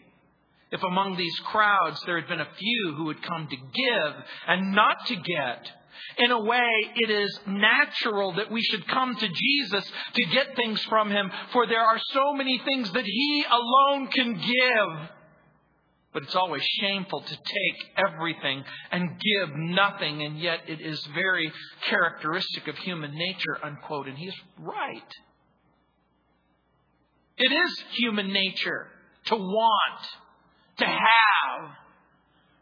if 0.72 0.84
among 0.84 1.16
these 1.16 1.40
crowds 1.46 2.02
there 2.06 2.20
had 2.20 2.28
been 2.28 2.42
a 2.42 2.54
few 2.58 2.94
who 2.96 3.08
had 3.08 3.22
come 3.24 3.48
to 3.48 3.56
give 3.56 4.24
and 4.48 4.74
not 4.74 5.06
to 5.08 5.16
get. 5.16 5.72
In 6.18 6.32
a 6.32 6.44
way, 6.44 6.92
it 6.96 7.10
is 7.10 7.40
natural 7.48 8.34
that 8.34 8.52
we 8.52 8.62
should 8.62 8.86
come 8.88 9.16
to 9.16 9.28
Jesus 9.28 9.92
to 10.14 10.26
get 10.26 10.56
things 10.56 10.82
from 10.84 11.10
Him, 11.10 11.32
for 11.54 11.68
there 11.68 11.82
are 11.82 12.00
so 12.12 12.34
many 12.34 12.62
things 12.66 12.92
that 12.92 13.06
He 13.06 13.46
alone 13.50 14.08
can 14.08 14.34
give. 14.34 15.10
But 16.16 16.24
it's 16.24 16.36
always 16.36 16.64
shameful 16.80 17.20
to 17.20 17.36
take 17.36 17.90
everything 17.98 18.64
and 18.90 19.20
give 19.20 19.54
nothing, 19.54 20.24
and 20.24 20.40
yet 20.40 20.62
it 20.66 20.80
is 20.80 21.06
very 21.14 21.52
characteristic 21.90 22.70
of 22.70 22.78
human 22.78 23.12
nature, 23.14 23.58
unquote. 23.62 24.08
And 24.08 24.18
he's 24.18 24.34
right. 24.58 25.12
It 27.38 27.52
is 27.52 27.84
human 27.98 28.32
nature 28.32 28.88
to 29.26 29.36
want 29.36 30.08
to 30.78 30.86
have. 30.86 31.72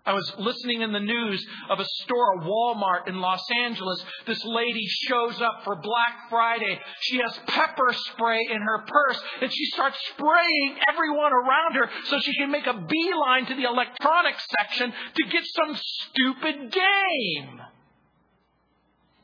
I 0.05 0.13
was 0.13 0.33
listening 0.38 0.81
in 0.81 0.91
the 0.91 1.00
news 1.00 1.45
of 1.69 1.79
a 1.79 1.86
store, 1.86 2.33
a 2.33 2.43
Walmart 2.43 3.07
in 3.07 3.22
Los 3.22 3.43
Angeles. 3.63 4.03
This 4.27 4.43
lady 4.43 4.86
shows 5.07 5.41
up 5.41 5.63
for 5.63 5.77
Black 5.77 6.29
Friday. 6.29 6.77
She 7.00 7.19
has 7.19 7.39
pepper 7.48 7.93
spray 7.93 8.41
in 8.51 8.62
her 8.62 8.79
purse 8.79 9.22
and 9.41 9.53
she 9.53 9.65
starts 9.67 9.98
spraying 10.10 10.75
everyone 10.91 11.31
around 11.31 11.75
her 11.75 11.89
so 12.05 12.19
she 12.19 12.36
can 12.36 12.51
make 12.51 12.67
a 12.67 12.74
beeline 12.74 13.45
to 13.45 13.55
the 13.55 13.63
electronics 13.63 14.45
section 14.60 14.91
to 14.91 15.24
get 15.29 15.43
some 15.45 15.79
stupid 15.81 16.72
game. 16.74 17.62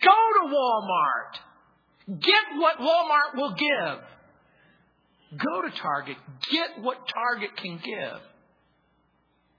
Go 0.01 0.11
to 0.11 0.55
Walmart. 0.55 2.21
Get 2.21 2.43
what 2.55 2.77
Walmart 2.77 3.35
will 3.35 3.51
give. 3.53 3.99
Go 5.37 5.61
to 5.61 5.77
Target. 5.77 6.15
Get 6.49 6.81
what 6.81 7.05
Target 7.13 7.57
can 7.57 7.81
give. 7.83 8.21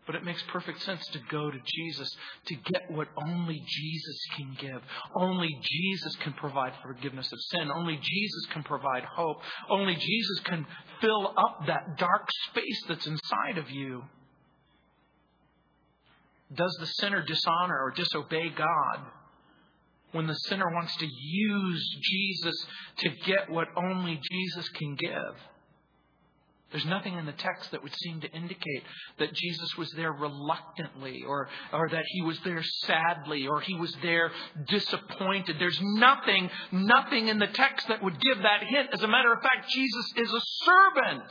But 0.06 0.14
it 0.14 0.24
makes 0.24 0.42
perfect 0.50 0.82
sense 0.82 1.06
to 1.08 1.20
go 1.30 1.50
to 1.50 1.58
Jesus 1.64 2.16
to 2.46 2.54
get 2.54 2.90
what 2.90 3.08
only 3.16 3.62
Jesus 3.66 4.20
can 4.36 4.56
give. 4.60 4.82
Only 5.14 5.48
Jesus 5.62 6.16
can 6.16 6.32
provide 6.32 6.72
forgiveness 6.82 7.30
of 7.32 7.38
sin. 7.50 7.70
Only 7.70 7.96
Jesus 7.96 8.46
can 8.52 8.62
provide 8.62 9.04
hope. 9.04 9.38
Only 9.68 9.94
Jesus 9.94 10.40
can 10.44 10.66
fill 11.00 11.34
up 11.36 11.66
that 11.66 11.98
dark 11.98 12.28
space 12.50 12.82
that's 12.88 13.06
inside 13.06 13.58
of 13.58 13.70
you. 13.70 14.02
Does 16.52 16.76
the 16.80 16.86
sinner 16.86 17.22
dishonor 17.24 17.78
or 17.80 17.92
disobey 17.92 18.48
God 18.56 19.06
when 20.12 20.26
the 20.26 20.34
sinner 20.34 20.68
wants 20.74 20.96
to 20.96 21.06
use 21.06 21.98
Jesus 22.02 22.66
to 22.98 23.10
get 23.24 23.48
what 23.48 23.68
only 23.76 24.20
Jesus 24.30 24.68
can 24.70 24.96
give? 24.96 25.36
There's 26.70 26.86
nothing 26.86 27.14
in 27.14 27.26
the 27.26 27.32
text 27.32 27.72
that 27.72 27.82
would 27.82 27.94
seem 27.96 28.20
to 28.20 28.30
indicate 28.30 28.84
that 29.18 29.32
Jesus 29.32 29.76
was 29.76 29.90
there 29.96 30.12
reluctantly 30.12 31.22
or, 31.26 31.48
or 31.72 31.88
that 31.88 32.04
he 32.06 32.22
was 32.22 32.38
there 32.44 32.62
sadly 32.62 33.46
or 33.46 33.60
he 33.60 33.74
was 33.74 33.94
there 34.02 34.30
disappointed. 34.68 35.56
There's 35.58 35.80
nothing, 35.82 36.48
nothing 36.70 37.28
in 37.28 37.38
the 37.38 37.48
text 37.48 37.88
that 37.88 38.02
would 38.02 38.20
give 38.20 38.38
that 38.42 38.62
hint. 38.64 38.90
As 38.92 39.02
a 39.02 39.08
matter 39.08 39.32
of 39.32 39.42
fact, 39.42 39.70
Jesus 39.70 40.12
is 40.16 40.32
a 40.32 40.40
servant. 40.64 41.24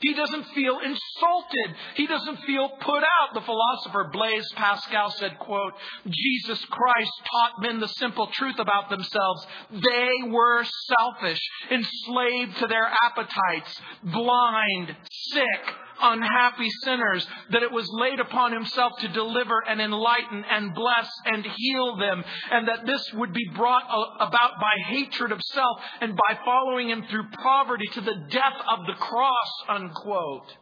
He 0.00 0.14
doesn't 0.14 0.44
feel 0.54 0.78
insulted. 0.78 1.76
He 1.94 2.06
doesn't 2.06 2.38
feel 2.46 2.70
put 2.80 3.02
out. 3.02 3.34
The 3.34 3.42
philosopher 3.42 4.10
Blaise 4.12 4.50
Pascal 4.56 5.10
said, 5.10 5.38
quote, 5.38 5.74
Jesus 6.08 6.64
Christ 6.70 7.12
taught 7.30 7.62
men 7.62 7.80
the 7.80 7.88
simple 7.88 8.26
truth 8.28 8.58
about 8.58 8.88
themselves. 8.88 9.46
They 9.70 10.28
were 10.28 10.64
selfish, 10.88 11.40
enslaved 11.70 12.58
to 12.58 12.66
their 12.66 12.90
appetites, 13.02 13.80
blind, 14.04 14.96
sick, 15.10 15.74
unhappy 16.00 16.68
sinners, 16.84 17.26
that 17.50 17.62
it 17.62 17.72
was 17.72 17.88
laid 17.92 18.20
upon 18.20 18.52
himself 18.52 18.92
to 19.00 19.08
deliver 19.08 19.62
and 19.68 19.80
enlighten 19.80 20.44
and 20.50 20.74
bless 20.74 21.10
and 21.26 21.44
heal 21.44 21.96
them, 21.96 22.24
and 22.50 22.68
that 22.68 22.86
this 22.86 23.12
would 23.14 23.32
be 23.32 23.48
brought 23.54 23.84
about 24.20 24.52
by 24.60 24.94
hatred 24.94 25.32
of 25.32 25.40
self 25.42 25.78
and 26.00 26.16
by 26.16 26.38
following 26.44 26.88
him 26.88 27.04
through 27.10 27.28
poverty 27.42 27.86
to 27.94 28.00
the 28.00 28.26
death 28.30 28.56
of 28.70 28.86
the 28.86 28.94
cross, 28.94 29.52
unquote. 29.68 30.56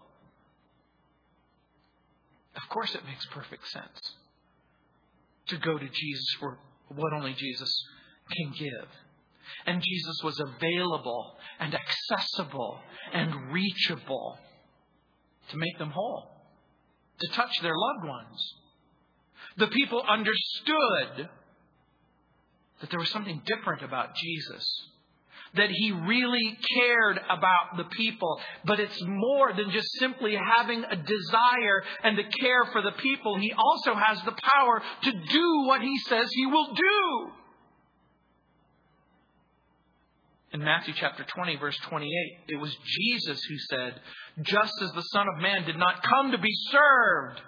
Of 2.57 2.69
course, 2.69 2.95
it 2.95 3.05
makes 3.07 3.25
perfect 3.27 3.69
sense 3.69 4.13
to 5.49 5.57
go 5.59 5.79
to 5.79 5.89
Jesus 5.89 6.27
for 6.41 6.59
what 6.89 7.13
only 7.13 7.35
Jesus 7.35 7.73
can 8.37 8.53
give. 8.59 8.89
And 9.67 9.83
Jesus 9.83 10.21
was 10.23 10.41
available 10.41 11.37
and 11.59 11.75
accessible 11.75 12.81
and 13.13 13.53
reachable 13.53 14.39
to 15.51 15.57
make 15.57 15.79
them 15.79 15.91
whole. 15.91 16.35
to 17.21 17.29
touch 17.33 17.51
their 17.63 17.75
loved 17.75 18.07
ones. 18.07 18.55
The 19.57 19.67
people 19.67 20.01
understood 20.09 21.29
that 22.81 22.91
there 22.91 23.01
was 23.01 23.11
something 23.11 23.43
different 23.45 23.83
about 23.83 24.15
Jesus. 24.15 24.65
That 25.55 25.71
he 25.71 25.91
really 25.91 26.57
cared 26.77 27.19
about 27.29 27.77
the 27.77 27.85
people. 27.85 28.41
But 28.65 28.79
it's 28.79 29.03
more 29.05 29.53
than 29.53 29.71
just 29.71 29.89
simply 29.99 30.37
having 30.37 30.85
a 30.85 30.95
desire 30.95 31.83
and 32.05 32.17
to 32.19 32.23
care 32.39 32.67
for 32.67 32.83
the 32.83 32.93
people. 32.93 33.37
He 33.39 33.53
also 33.53 33.95
has 33.95 34.23
the 34.23 34.37
power 34.41 34.83
to 35.05 35.11
do 35.11 35.65
what 35.67 35.81
he 35.81 35.99
says 36.09 36.29
he 36.31 36.47
will 36.47 36.73
do. 36.73 37.33
In 40.53 40.61
Matthew 40.61 40.95
chapter 40.97 41.25
20, 41.25 41.57
verse 41.57 41.77
28, 41.89 42.09
it 42.49 42.57
was 42.57 42.75
Jesus 42.85 43.43
who 43.45 43.59
said, 43.71 44.01
Just 44.43 44.73
as 44.83 44.91
the 44.93 45.03
Son 45.03 45.27
of 45.29 45.43
Man 45.43 45.65
did 45.65 45.77
not 45.77 46.03
come 46.03 46.33
to 46.33 46.39
be 46.39 46.55
served, 46.71 47.43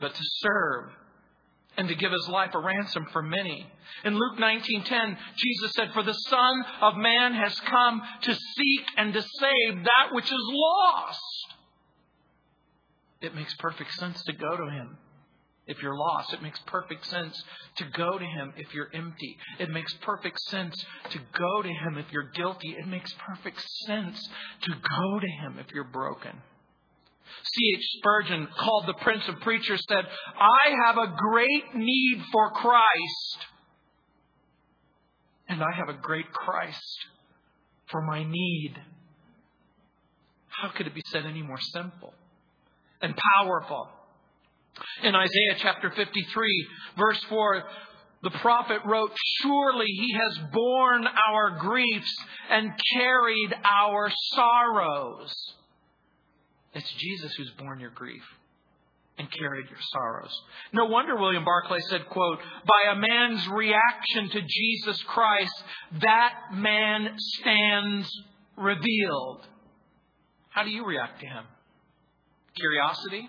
but 0.00 0.14
to 0.14 0.22
serve 0.40 0.90
and 1.76 1.88
to 1.88 1.94
give 1.94 2.10
his 2.10 2.28
life 2.28 2.54
a 2.54 2.58
ransom 2.58 3.06
for 3.12 3.22
many. 3.22 3.70
In 4.04 4.14
Luke 4.18 4.38
19:10, 4.38 5.16
Jesus 5.36 5.72
said, 5.72 5.92
"For 5.92 6.02
the 6.02 6.12
Son 6.12 6.64
of 6.80 6.96
Man 6.96 7.34
has 7.34 7.58
come 7.60 8.02
to 8.22 8.34
seek 8.34 8.86
and 8.96 9.12
to 9.12 9.22
save 9.22 9.84
that 9.84 10.12
which 10.12 10.24
is 10.24 10.50
lost." 10.50 11.54
It 13.20 13.34
makes 13.34 13.54
perfect 13.56 13.92
sense 13.94 14.22
to 14.24 14.32
go 14.32 14.56
to 14.56 14.70
him 14.70 14.98
if 15.68 15.80
you're 15.82 15.96
lost. 15.96 16.32
It 16.32 16.42
makes 16.42 16.58
perfect 16.66 17.06
sense 17.06 17.40
to 17.76 17.84
go 17.94 18.18
to 18.18 18.24
Him 18.24 18.52
if 18.56 18.74
you're 18.74 18.90
empty. 18.92 19.36
It 19.60 19.70
makes 19.70 19.94
perfect 20.02 20.40
sense 20.48 20.74
to 21.10 21.18
go 21.38 21.62
to 21.62 21.68
Him 21.68 21.98
if 21.98 22.06
you're 22.10 22.30
guilty. 22.34 22.74
It 22.76 22.88
makes 22.88 23.12
perfect 23.24 23.62
sense 23.86 24.28
to 24.62 24.70
go 24.70 25.20
to 25.20 25.26
Him 25.26 25.58
if 25.58 25.72
you're 25.72 25.84
broken. 25.84 26.32
C.H. 27.42 27.84
Spurgeon, 27.98 28.48
called 28.58 28.86
the 28.86 28.94
Prince 28.94 29.22
of 29.28 29.40
Preachers, 29.40 29.84
said, 29.88 30.04
I 30.38 30.74
have 30.86 30.96
a 30.96 31.14
great 31.16 31.74
need 31.74 32.22
for 32.32 32.50
Christ, 32.50 33.46
and 35.48 35.62
I 35.62 35.76
have 35.76 35.88
a 35.88 36.00
great 36.00 36.32
Christ 36.32 37.06
for 37.90 38.02
my 38.02 38.24
need. 38.24 38.74
How 40.48 40.70
could 40.70 40.86
it 40.86 40.94
be 40.94 41.02
said 41.06 41.24
any 41.26 41.42
more 41.42 41.60
simple 41.60 42.14
and 43.00 43.14
powerful? 43.36 43.88
In 45.02 45.14
Isaiah 45.14 45.56
chapter 45.58 45.90
53, 45.90 46.66
verse 46.96 47.22
4, 47.28 47.62
the 48.22 48.30
prophet 48.30 48.80
wrote, 48.84 49.12
Surely 49.42 49.86
he 49.86 50.12
has 50.14 50.38
borne 50.52 51.06
our 51.06 51.58
griefs 51.58 52.16
and 52.50 52.72
carried 52.94 53.54
our 53.64 54.10
sorrows. 54.34 55.32
It's 56.74 56.92
Jesus 56.94 57.32
who's 57.36 57.50
borne 57.58 57.80
your 57.80 57.90
grief 57.90 58.22
and 59.18 59.30
carried 59.30 59.68
your 59.68 59.78
sorrows. 59.92 60.32
No 60.72 60.86
wonder 60.86 61.16
William 61.16 61.44
Barclay 61.44 61.80
said, 61.90 62.08
quote, 62.08 62.38
by 62.64 62.92
a 62.92 62.96
man's 62.96 63.48
reaction 63.48 64.30
to 64.30 64.40
Jesus 64.40 65.02
Christ, 65.04 65.64
that 66.00 66.34
man 66.54 67.14
stands 67.18 68.10
revealed. 68.56 69.46
How 70.50 70.62
do 70.62 70.70
you 70.70 70.84
react 70.84 71.20
to 71.20 71.26
him? 71.26 71.44
Curiosity? 72.56 73.28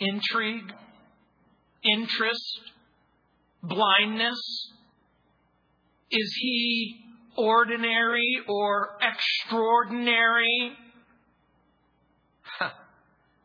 Intrigue, 0.00 0.72
interest, 1.82 2.60
blindness? 3.62 4.38
Is 6.10 6.34
he 6.40 6.96
ordinary 7.36 8.38
or 8.48 8.96
extraordinary? 9.00 10.72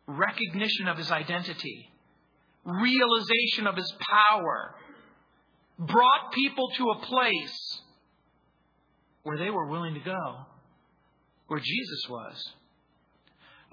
Recognition 0.08 0.88
of 0.88 0.98
his 0.98 1.12
identity, 1.12 1.90
realization 2.66 3.68
of 3.68 3.76
his 3.76 3.94
power, 4.30 4.76
brought 5.80 6.32
people 6.34 6.70
to 6.78 6.90
a 6.90 7.00
place 7.06 7.82
where 9.24 9.38
they 9.38 9.50
were 9.50 9.68
willing 9.68 9.94
to 9.94 10.02
go, 10.02 10.46
where 11.48 11.60
Jesus 11.60 12.10
was. 12.10 12.54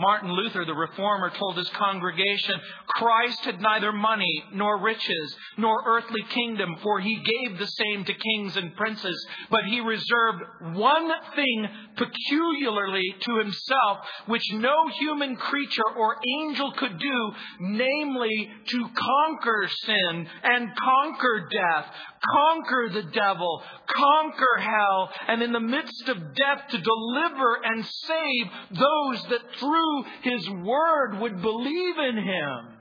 Martin 0.01 0.33
Luther, 0.33 0.65
the 0.65 0.73
reformer, 0.73 1.31
told 1.31 1.59
his 1.59 1.69
congregation, 1.71 2.59
Christ 2.87 3.45
had 3.45 3.61
neither 3.61 3.93
money 3.93 4.45
nor 4.55 4.79
riches 4.81 5.37
nor 5.59 5.83
earthly 5.87 6.23
kingdom, 6.31 6.77
for 6.83 7.01
he 7.01 7.17
gave 7.17 7.59
the 7.59 7.67
same 7.67 8.05
to 8.07 8.15
kings 8.15 8.57
and 8.57 8.75
princes, 8.77 9.27
but 9.51 9.67
he 9.67 9.81
reserved 9.81 10.43
one 10.73 11.11
thing 11.35 11.69
peculiarly 11.97 13.15
to 13.21 13.39
himself, 13.39 13.99
which 14.27 14.43
no 14.55 14.89
human 14.99 15.37
creature 15.37 15.91
or 15.97 16.17
angel 16.41 16.73
could 16.73 16.99
do, 16.99 17.33
namely 17.61 18.51
to 18.69 18.89
conquer 18.95 19.69
sin 19.85 20.27
and 20.43 20.77
conquer 20.77 21.49
death, 21.51 21.87
conquer 22.25 22.91
the 22.93 23.11
devil, 23.11 23.63
conquer 23.87 24.59
hell, 24.59 25.11
and 25.29 25.43
in 25.43 25.53
the 25.53 25.61
midst 25.61 26.09
of 26.09 26.17
death 26.35 26.69
to 26.71 26.79
deliver 26.79 27.61
and 27.65 27.85
save 27.85 28.47
those 28.71 29.23
that 29.31 29.57
through 29.59 30.05
his 30.23 30.49
word 30.51 31.19
would 31.21 31.41
believe 31.41 31.99
in 31.99 32.17
him. 32.17 32.77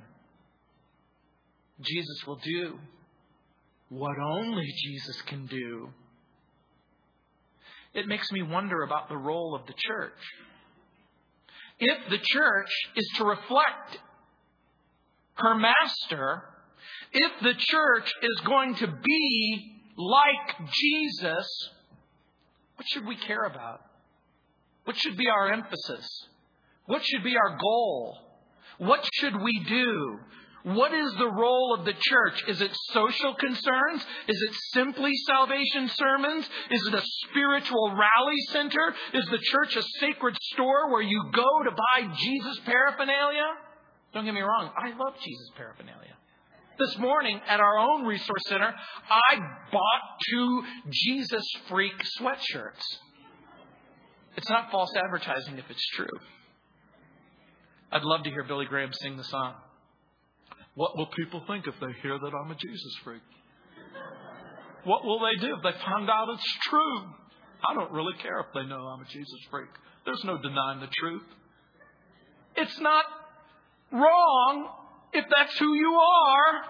Jesus 1.82 2.28
will 2.28 2.40
do 2.44 2.78
what 3.90 4.18
only 4.20 4.68
Jesus 4.84 5.22
can 5.24 5.46
do. 5.48 5.90
It 7.94 8.08
makes 8.08 8.32
me 8.32 8.44
wonder 8.44 8.84
about 8.84 9.10
the 9.10 9.18
role 9.18 9.56
of 9.56 9.66
the 9.66 9.74
church. 9.76 10.14
If 11.80 12.10
the 12.10 12.20
church 12.22 12.70
is 12.96 13.10
to 13.18 13.24
reflect 13.24 13.98
her 15.36 15.56
master, 15.56 16.44
if 17.12 17.32
the 17.42 17.54
church 17.58 18.12
is 18.22 18.40
going 18.46 18.76
to 18.76 18.88
be 18.88 19.82
like 19.98 20.70
Jesus, 20.72 21.70
what 22.76 22.88
should 22.88 23.06
we 23.06 23.16
care 23.16 23.46
about? 23.46 23.82
What 24.86 24.96
should 24.98 25.18
be 25.18 25.28
our 25.28 25.52
emphasis? 25.52 26.08
What 26.86 27.04
should 27.06 27.24
be 27.24 27.36
our 27.38 27.58
goal? 27.58 28.18
What 28.80 29.08
should 29.14 29.42
we 29.42 29.64
do? 29.68 30.20
What 30.64 30.94
is 30.94 31.14
the 31.14 31.30
role 31.30 31.76
of 31.78 31.86
the 31.86 31.94
church? 31.94 32.44
Is 32.48 32.62
it 32.62 32.72
social 32.92 33.34
concerns? 33.36 34.06
Is 34.28 34.42
it 34.42 34.56
simply 34.74 35.12
salvation 35.26 35.90
sermons? 35.90 36.50
Is 36.70 36.86
it 36.86 36.94
a 36.94 37.04
spiritual 37.28 37.92
rally 37.92 38.42
center? 38.52 38.94
Is 39.14 39.26
the 39.28 39.38
church 39.38 39.76
a 39.78 39.84
sacred 40.00 40.38
store 40.54 40.92
where 40.92 41.02
you 41.02 41.24
go 41.34 41.64
to 41.64 41.72
buy 41.72 42.14
Jesus 42.16 42.60
paraphernalia? 42.66 43.48
Don't 44.14 44.26
get 44.26 44.34
me 44.34 44.42
wrong, 44.42 44.72
I 44.78 44.90
love 44.98 45.14
Jesus 45.24 45.50
paraphernalia. 45.56 46.19
This 46.80 46.98
morning 46.98 47.42
at 47.46 47.60
our 47.60 47.78
own 47.78 48.06
resource 48.06 48.44
center, 48.48 48.74
I 49.10 49.36
bought 49.70 50.02
two 50.30 50.64
Jesus 50.90 51.44
freak 51.68 51.92
sweatshirts. 52.18 52.98
It's 54.38 54.50
not 54.50 54.72
false 54.72 54.94
advertising 54.96 55.58
if 55.58 55.66
it's 55.70 55.86
true. 55.88 56.08
I'd 57.92 58.04
love 58.04 58.24
to 58.24 58.30
hear 58.30 58.46
Billy 58.46 58.66
Graham 58.66 58.94
sing 58.94 59.18
the 59.18 59.26
song. 59.26 59.56
What 60.76 60.96
will 60.96 61.08
people 61.08 61.44
think 61.48 61.68
if 61.68 61.74
they 61.82 61.92
hear 62.02 62.18
that 62.18 62.32
I'm 62.34 62.50
a 62.50 62.56
Jesus 62.56 62.96
freak? 63.04 63.24
What 64.86 65.04
will 65.04 65.20
they 65.20 65.36
do 65.46 65.54
if 65.58 65.62
they 65.62 65.78
find 65.84 66.10
out 66.10 66.30
it's 66.34 66.58
true? 66.70 67.00
I 67.68 67.74
don't 67.74 67.92
really 67.92 68.14
care 68.22 68.40
if 68.40 68.46
they 68.54 68.64
know 68.64 68.80
I'm 68.80 69.02
a 69.02 69.10
Jesus 69.10 69.40
freak. 69.52 69.68
There's 70.06 70.24
no 70.24 70.38
denying 70.38 70.80
the 70.80 70.88
truth. 70.88 71.24
It's 72.56 72.80
not 72.80 73.04
wrong 73.92 74.70
if 75.14 75.26
that's 75.36 75.58
who 75.58 75.74
you 75.74 75.94
are. 75.94 76.64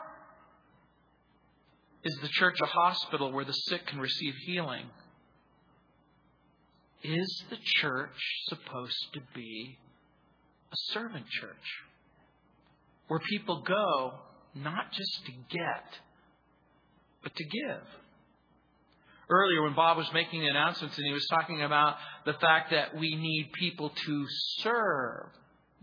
Is 2.03 2.17
the 2.21 2.29
church 2.29 2.59
a 2.61 2.65
hospital 2.65 3.31
where 3.31 3.45
the 3.45 3.53
sick 3.53 3.85
can 3.87 3.99
receive 3.99 4.33
healing? 4.45 4.85
Is 7.03 7.43
the 7.49 7.57
church 7.61 8.17
supposed 8.47 9.13
to 9.13 9.21
be 9.35 9.77
a 10.71 10.75
servant 10.93 11.27
church 11.27 11.83
where 13.07 13.19
people 13.19 13.61
go 13.61 14.13
not 14.55 14.91
just 14.91 15.25
to 15.25 15.31
get, 15.49 15.85
but 17.23 17.35
to 17.35 17.43
give? 17.43 17.83
Earlier, 19.29 19.61
when 19.61 19.75
Bob 19.75 19.97
was 19.97 20.11
making 20.13 20.47
announcements 20.47 20.97
and 20.97 21.05
he 21.05 21.13
was 21.13 21.27
talking 21.27 21.61
about 21.61 21.97
the 22.25 22.33
fact 22.33 22.71
that 22.71 22.95
we 22.95 23.15
need 23.15 23.51
people 23.53 23.89
to 23.89 24.25
serve 24.59 25.27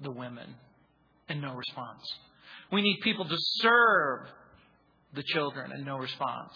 the 0.02 0.10
women, 0.10 0.54
and 1.28 1.40
no 1.40 1.54
response. 1.54 2.02
We 2.72 2.82
need 2.82 2.98
people 3.02 3.24
to 3.26 3.36
serve 3.60 4.28
the 5.14 5.22
children 5.22 5.72
and 5.72 5.84
no 5.84 5.96
response. 5.98 6.52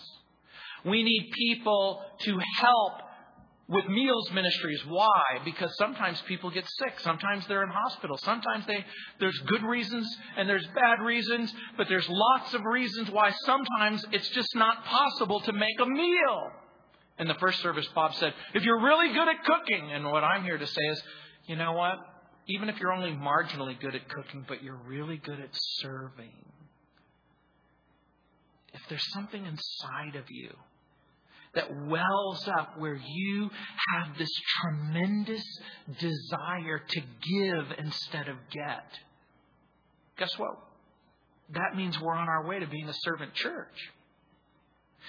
We 0.84 1.02
need 1.02 1.30
people 1.36 2.02
to 2.20 2.38
help 2.58 3.02
with 3.70 3.86
meals 3.86 4.30
ministries. 4.32 4.84
Why? 4.86 5.22
Because 5.44 5.70
sometimes 5.76 6.20
people 6.22 6.50
get 6.50 6.68
sick. 6.68 6.98
Sometimes 7.00 7.46
they're 7.46 7.62
in 7.62 7.70
hospital. 7.70 8.18
Sometimes 8.18 8.66
they, 8.66 8.84
there's 9.20 9.38
good 9.46 9.62
reasons 9.62 10.08
and 10.36 10.48
there's 10.48 10.66
bad 10.74 11.04
reasons, 11.04 11.54
but 11.76 11.88
there's 11.88 12.08
lots 12.08 12.52
of 12.52 12.62
reasons 12.64 13.10
why 13.10 13.30
sometimes 13.44 14.04
it's 14.12 14.28
just 14.30 14.56
not 14.56 14.84
possible 14.84 15.40
to 15.40 15.52
make 15.52 15.78
a 15.80 15.86
meal. 15.86 16.50
In 17.20 17.28
the 17.28 17.34
first 17.34 17.60
service, 17.60 17.86
Bob 17.94 18.14
said, 18.14 18.32
if 18.54 18.64
you're 18.64 18.80
really 18.80 19.12
good 19.12 19.28
at 19.28 19.44
cooking, 19.44 19.92
and 19.92 20.04
what 20.06 20.24
I'm 20.24 20.42
here 20.42 20.58
to 20.58 20.66
say 20.66 20.82
is, 20.90 21.02
you 21.46 21.54
know 21.54 21.72
what? 21.72 21.96
Even 22.50 22.68
if 22.68 22.78
you're 22.78 22.92
only 22.92 23.12
marginally 23.12 23.78
good 23.80 23.94
at 23.94 24.08
cooking, 24.08 24.44
but 24.46 24.62
you're 24.62 24.80
really 24.86 25.16
good 25.16 25.40
at 25.40 25.50
serving, 25.52 26.32
if 28.72 28.80
there's 28.88 29.12
something 29.12 29.44
inside 29.44 30.16
of 30.16 30.24
you 30.30 30.50
that 31.54 31.68
wells 31.86 32.46
up 32.48 32.78
where 32.78 32.94
you 32.94 33.50
have 33.92 34.16
this 34.16 34.30
tremendous 34.60 35.42
desire 35.98 36.80
to 36.88 37.00
give 37.00 37.78
instead 37.78 38.28
of 38.28 38.36
get, 38.52 38.86
guess 40.16 40.30
what? 40.38 40.52
That 41.52 41.76
means 41.76 42.00
we're 42.00 42.14
on 42.14 42.28
our 42.28 42.46
way 42.46 42.60
to 42.60 42.66
being 42.66 42.88
a 42.88 42.94
servant 43.02 43.34
church. 43.34 43.92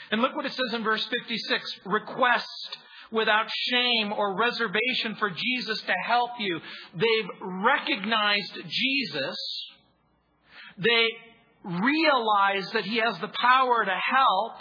And 0.10 0.22
look 0.22 0.36
what 0.36 0.46
it 0.46 0.52
says 0.52 0.74
in 0.74 0.84
verse 0.84 1.06
56 1.06 1.80
request 1.86 2.78
without 3.12 3.48
shame 3.70 4.14
or 4.14 4.38
reservation 4.38 5.16
for 5.20 5.30
Jesus 5.30 5.82
to 5.82 5.94
help 6.06 6.32
you. 6.40 6.60
They've 6.94 7.30
recognized 7.42 8.58
Jesus. 8.68 9.38
They 10.78 11.08
realize 11.64 12.70
that 12.72 12.86
He 12.86 12.98
has 12.98 13.18
the 13.20 13.32
power 13.40 13.86
to 13.86 13.92
help. 13.92 14.54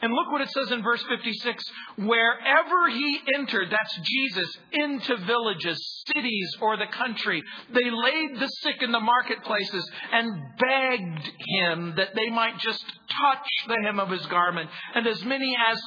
And 0.00 0.12
look 0.12 0.30
what 0.30 0.40
it 0.40 0.50
says 0.50 0.70
in 0.70 0.82
verse 0.82 1.02
56 1.08 1.64
wherever 1.96 2.88
he 2.90 3.18
entered, 3.34 3.68
that's 3.70 3.98
Jesus, 4.02 4.56
into 4.72 5.16
villages, 5.24 6.04
cities, 6.14 6.56
or 6.60 6.76
the 6.76 6.86
country, 6.86 7.42
they 7.72 7.90
laid 7.90 8.38
the 8.38 8.46
sick 8.62 8.76
in 8.80 8.92
the 8.92 9.00
marketplaces 9.00 9.88
and 10.12 10.40
begged 10.58 11.32
him 11.48 11.94
that 11.96 12.14
they 12.14 12.30
might 12.30 12.58
just 12.58 12.84
touch 12.84 13.48
the 13.66 13.76
hem 13.84 13.98
of 13.98 14.10
his 14.10 14.24
garment. 14.26 14.70
And 14.94 15.06
as 15.06 15.24
many 15.24 15.56
as 15.70 15.80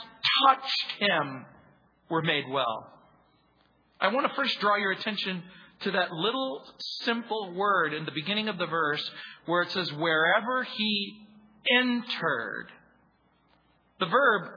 touched 0.46 0.92
him 1.00 1.46
were 2.12 2.22
made 2.22 2.44
well. 2.50 2.88
I 4.00 4.10
want 4.10 4.28
to 4.28 4.36
first 4.36 4.60
draw 4.60 4.76
your 4.76 4.92
attention 4.92 5.42
to 5.82 5.92
that 5.92 6.12
little 6.12 6.64
simple 7.04 7.54
word 7.56 7.94
in 7.94 8.06
the 8.06 8.12
beginning 8.12 8.50
of 8.50 8.58
the 8.58 8.68
verse 8.68 9.10
where 9.46 9.64
it 9.64 9.72
says, 9.72 9.92
wherever 9.94 10.64
he 10.64 11.28
entered. 11.72 12.68
The 14.00 14.06
verb 14.06 14.52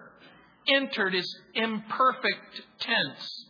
entered 0.69 1.14
is 1.14 1.38
imperfect 1.55 2.62
tense, 2.81 3.47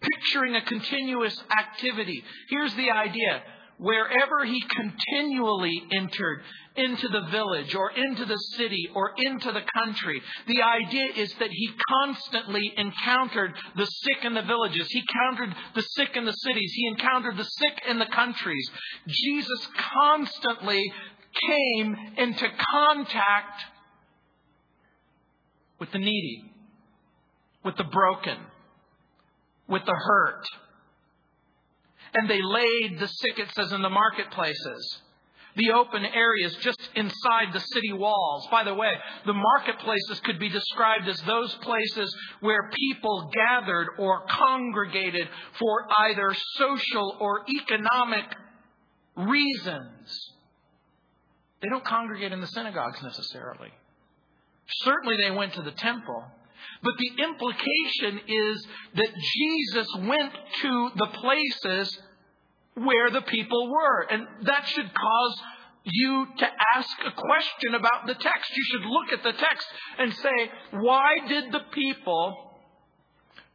picturing 0.00 0.54
a 0.54 0.62
continuous 0.62 1.42
activity. 1.58 2.22
Here's 2.48 2.74
the 2.74 2.90
idea 2.90 3.42
wherever 3.78 4.44
he 4.44 4.62
continually 4.62 5.82
entered 5.92 6.42
into 6.76 7.08
the 7.08 7.22
village 7.30 7.74
or 7.74 7.90
into 7.90 8.24
the 8.24 8.38
city 8.56 8.88
or 8.94 9.12
into 9.16 9.52
the 9.52 9.62
country. 9.78 10.20
The 10.46 10.62
idea 10.62 11.06
is 11.16 11.32
that 11.38 11.50
he 11.50 11.70
constantly 11.88 12.72
encountered 12.76 13.52
the 13.76 13.86
sick 13.86 14.24
in 14.24 14.34
the 14.34 14.42
villages. 14.42 14.86
He 14.88 15.00
encountered 15.00 15.54
the 15.74 15.82
sick 15.82 16.10
in 16.16 16.24
the 16.24 16.32
cities. 16.32 16.72
He 16.74 16.86
encountered 16.88 17.36
the 17.36 17.44
sick 17.44 17.82
in 17.88 17.98
the 17.98 18.06
countries. 18.06 18.68
Jesus 19.06 19.68
constantly 20.02 20.92
came 21.48 21.96
into 22.16 22.48
contact 22.72 23.62
with 25.78 25.90
the 25.92 25.98
needy, 25.98 26.50
with 27.64 27.76
the 27.76 27.84
broken, 27.84 28.38
with 29.68 29.84
the 29.84 29.94
hurt. 29.94 30.44
And 32.14 32.30
they 32.30 32.40
laid 32.42 32.98
the 32.98 33.08
sick, 33.08 33.38
it 33.38 33.48
says, 33.54 33.72
in 33.72 33.82
the 33.82 33.90
marketplaces 33.90 35.00
the 35.56 35.70
open 35.72 36.04
areas 36.04 36.56
just 36.56 36.80
inside 36.96 37.52
the 37.52 37.60
city 37.60 37.92
walls. 37.92 38.48
By 38.50 38.64
the 38.64 38.74
way, 38.74 38.92
the 39.24 39.32
marketplaces 39.32 40.20
could 40.24 40.38
be 40.38 40.48
described 40.48 41.08
as 41.08 41.20
those 41.22 41.54
places 41.56 42.14
where 42.40 42.70
people 42.72 43.30
gathered 43.32 43.88
or 43.98 44.24
congregated 44.28 45.28
for 45.58 45.86
either 46.08 46.34
social 46.56 47.16
or 47.20 47.44
economic 47.48 48.24
reasons. 49.16 50.32
They 51.62 51.68
don't 51.68 51.84
congregate 51.84 52.32
in 52.32 52.40
the 52.40 52.48
synagogues 52.48 53.02
necessarily. 53.02 53.70
Certainly 54.82 55.16
they 55.22 55.30
went 55.30 55.54
to 55.54 55.62
the 55.62 55.70
temple. 55.70 56.24
But 56.84 56.94
the 56.98 57.24
implication 57.24 58.20
is 58.28 58.66
that 58.94 59.08
Jesus 59.16 59.88
went 60.00 60.32
to 60.60 60.90
the 60.96 61.06
places 61.06 61.98
where 62.74 63.10
the 63.10 63.22
people 63.22 63.70
were. 63.70 64.02
And 64.10 64.26
that 64.42 64.66
should 64.68 64.92
cause 64.94 65.42
you 65.84 66.26
to 66.38 66.46
ask 66.76 66.90
a 67.06 67.12
question 67.12 67.74
about 67.74 68.06
the 68.06 68.14
text. 68.14 68.50
You 68.54 68.64
should 68.70 68.86
look 68.86 69.12
at 69.12 69.22
the 69.22 69.32
text 69.32 69.66
and 69.98 70.12
say, 70.14 70.50
why 70.72 71.16
did 71.26 71.52
the 71.52 71.62
people 71.72 72.50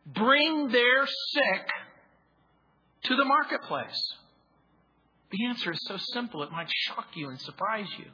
bring 0.05 0.69
their 0.69 1.05
sick 1.05 1.67
to 3.03 3.15
the 3.15 3.25
marketplace? 3.25 4.01
The 5.31 5.45
answer 5.45 5.71
is 5.71 5.79
so 5.83 5.97
simple, 6.13 6.41
it 6.41 6.51
might 6.51 6.69
shock 6.87 7.07
you 7.13 7.29
and 7.29 7.39
surprise 7.39 7.89
you. 7.99 8.05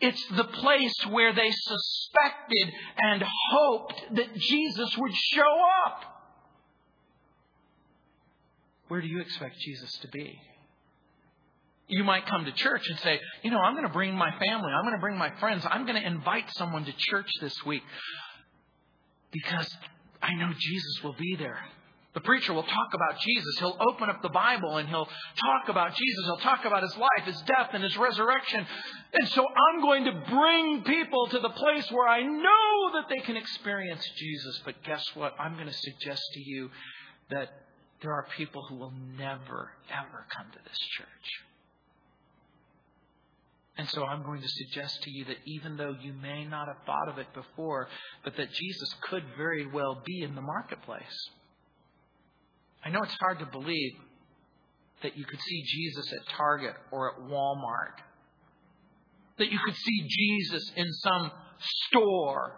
It's 0.00 0.24
the 0.36 0.44
place 0.44 0.94
where 1.10 1.32
they 1.32 1.50
suspected 1.50 2.72
and 2.98 3.24
hoped 3.50 4.02
that 4.14 4.34
Jesus 4.34 4.96
would 4.98 5.14
show 5.14 5.56
up. 5.86 6.02
Where 8.88 9.00
do 9.00 9.08
you 9.08 9.20
expect 9.20 9.58
Jesus 9.58 9.92
to 10.02 10.08
be? 10.08 10.38
You 11.88 12.04
might 12.04 12.26
come 12.26 12.44
to 12.44 12.52
church 12.52 12.82
and 12.88 12.98
say, 13.00 13.20
you 13.42 13.50
know, 13.50 13.58
I'm 13.58 13.74
going 13.74 13.86
to 13.86 13.92
bring 13.92 14.14
my 14.14 14.30
family, 14.38 14.72
I'm 14.72 14.82
going 14.82 14.94
to 14.94 15.00
bring 15.00 15.16
my 15.16 15.30
friends, 15.38 15.64
I'm 15.68 15.86
going 15.86 16.00
to 16.00 16.06
invite 16.06 16.52
someone 16.54 16.84
to 16.84 16.92
church 16.96 17.28
this 17.40 17.54
week 17.64 17.82
because 19.30 19.72
I 20.20 20.34
know 20.34 20.52
Jesus 20.58 21.02
will 21.04 21.14
be 21.14 21.36
there. 21.36 21.58
The 22.16 22.22
preacher 22.22 22.54
will 22.54 22.62
talk 22.62 22.94
about 22.94 23.20
Jesus. 23.20 23.58
He'll 23.58 23.76
open 23.78 24.08
up 24.08 24.22
the 24.22 24.30
Bible 24.30 24.78
and 24.78 24.88
he'll 24.88 25.04
talk 25.04 25.68
about 25.68 25.94
Jesus. 25.94 26.24
He'll 26.24 26.38
talk 26.38 26.64
about 26.64 26.82
his 26.82 26.96
life, 26.96 27.26
his 27.26 27.38
death, 27.42 27.68
and 27.74 27.84
his 27.84 27.94
resurrection. 27.98 28.66
And 29.12 29.28
so 29.28 29.46
I'm 29.46 29.82
going 29.82 30.04
to 30.04 30.12
bring 30.30 30.82
people 30.84 31.26
to 31.26 31.38
the 31.40 31.50
place 31.50 31.86
where 31.92 32.08
I 32.08 32.22
know 32.22 32.92
that 32.94 33.10
they 33.10 33.20
can 33.20 33.36
experience 33.36 34.02
Jesus. 34.16 34.62
But 34.64 34.82
guess 34.82 35.04
what? 35.12 35.34
I'm 35.38 35.56
going 35.56 35.66
to 35.66 35.74
suggest 35.74 36.22
to 36.32 36.40
you 36.40 36.70
that 37.28 37.50
there 38.00 38.12
are 38.12 38.26
people 38.34 38.64
who 38.66 38.76
will 38.76 38.94
never, 39.18 39.72
ever 39.90 40.26
come 40.34 40.46
to 40.52 40.58
this 40.66 40.78
church. 40.96 41.44
And 43.76 43.90
so 43.90 44.06
I'm 44.06 44.22
going 44.22 44.40
to 44.40 44.48
suggest 44.48 45.02
to 45.02 45.10
you 45.10 45.26
that 45.26 45.36
even 45.44 45.76
though 45.76 45.94
you 46.00 46.14
may 46.14 46.46
not 46.46 46.68
have 46.68 46.78
thought 46.86 47.10
of 47.10 47.18
it 47.18 47.26
before, 47.34 47.88
but 48.24 48.38
that 48.38 48.50
Jesus 48.52 48.94
could 49.02 49.24
very 49.36 49.66
well 49.66 50.00
be 50.02 50.22
in 50.22 50.34
the 50.34 50.40
marketplace. 50.40 51.28
I 52.86 52.90
know 52.90 53.02
it's 53.02 53.16
hard 53.18 53.40
to 53.40 53.46
believe 53.46 53.94
that 55.02 55.16
you 55.16 55.24
could 55.24 55.40
see 55.40 55.62
Jesus 55.66 56.12
at 56.12 56.20
Target 56.36 56.74
or 56.92 57.12
at 57.12 57.20
Walmart. 57.28 57.98
That 59.38 59.50
you 59.50 59.58
could 59.64 59.74
see 59.74 60.06
Jesus 60.08 60.70
in 60.76 60.86
some 60.92 61.32
store 61.88 62.52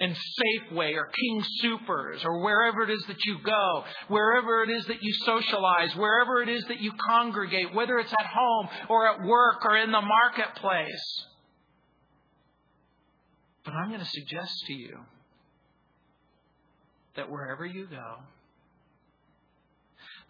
in 0.00 0.14
Safeway 0.14 0.96
or 0.96 1.06
King 1.06 1.44
Supers 1.60 2.20
or 2.26 2.42
wherever 2.42 2.82
it 2.82 2.90
is 2.90 3.02
that 3.08 3.24
you 3.24 3.38
go, 3.42 3.84
wherever 4.08 4.64
it 4.64 4.70
is 4.70 4.84
that 4.84 5.02
you 5.02 5.14
socialize, 5.24 5.96
wherever 5.96 6.42
it 6.42 6.50
is 6.50 6.62
that 6.64 6.82
you 6.82 6.92
congregate, 7.08 7.74
whether 7.74 7.98
it's 7.98 8.12
at 8.12 8.26
home 8.26 8.68
or 8.90 9.08
at 9.08 9.22
work 9.22 9.64
or 9.64 9.78
in 9.78 9.92
the 9.92 10.02
marketplace. 10.02 11.24
But 13.64 13.72
I'm 13.72 13.88
going 13.88 14.00
to 14.00 14.06
suggest 14.06 14.52
to 14.66 14.74
you 14.74 14.98
that 17.16 17.30
wherever 17.30 17.64
you 17.64 17.86
go, 17.86 18.16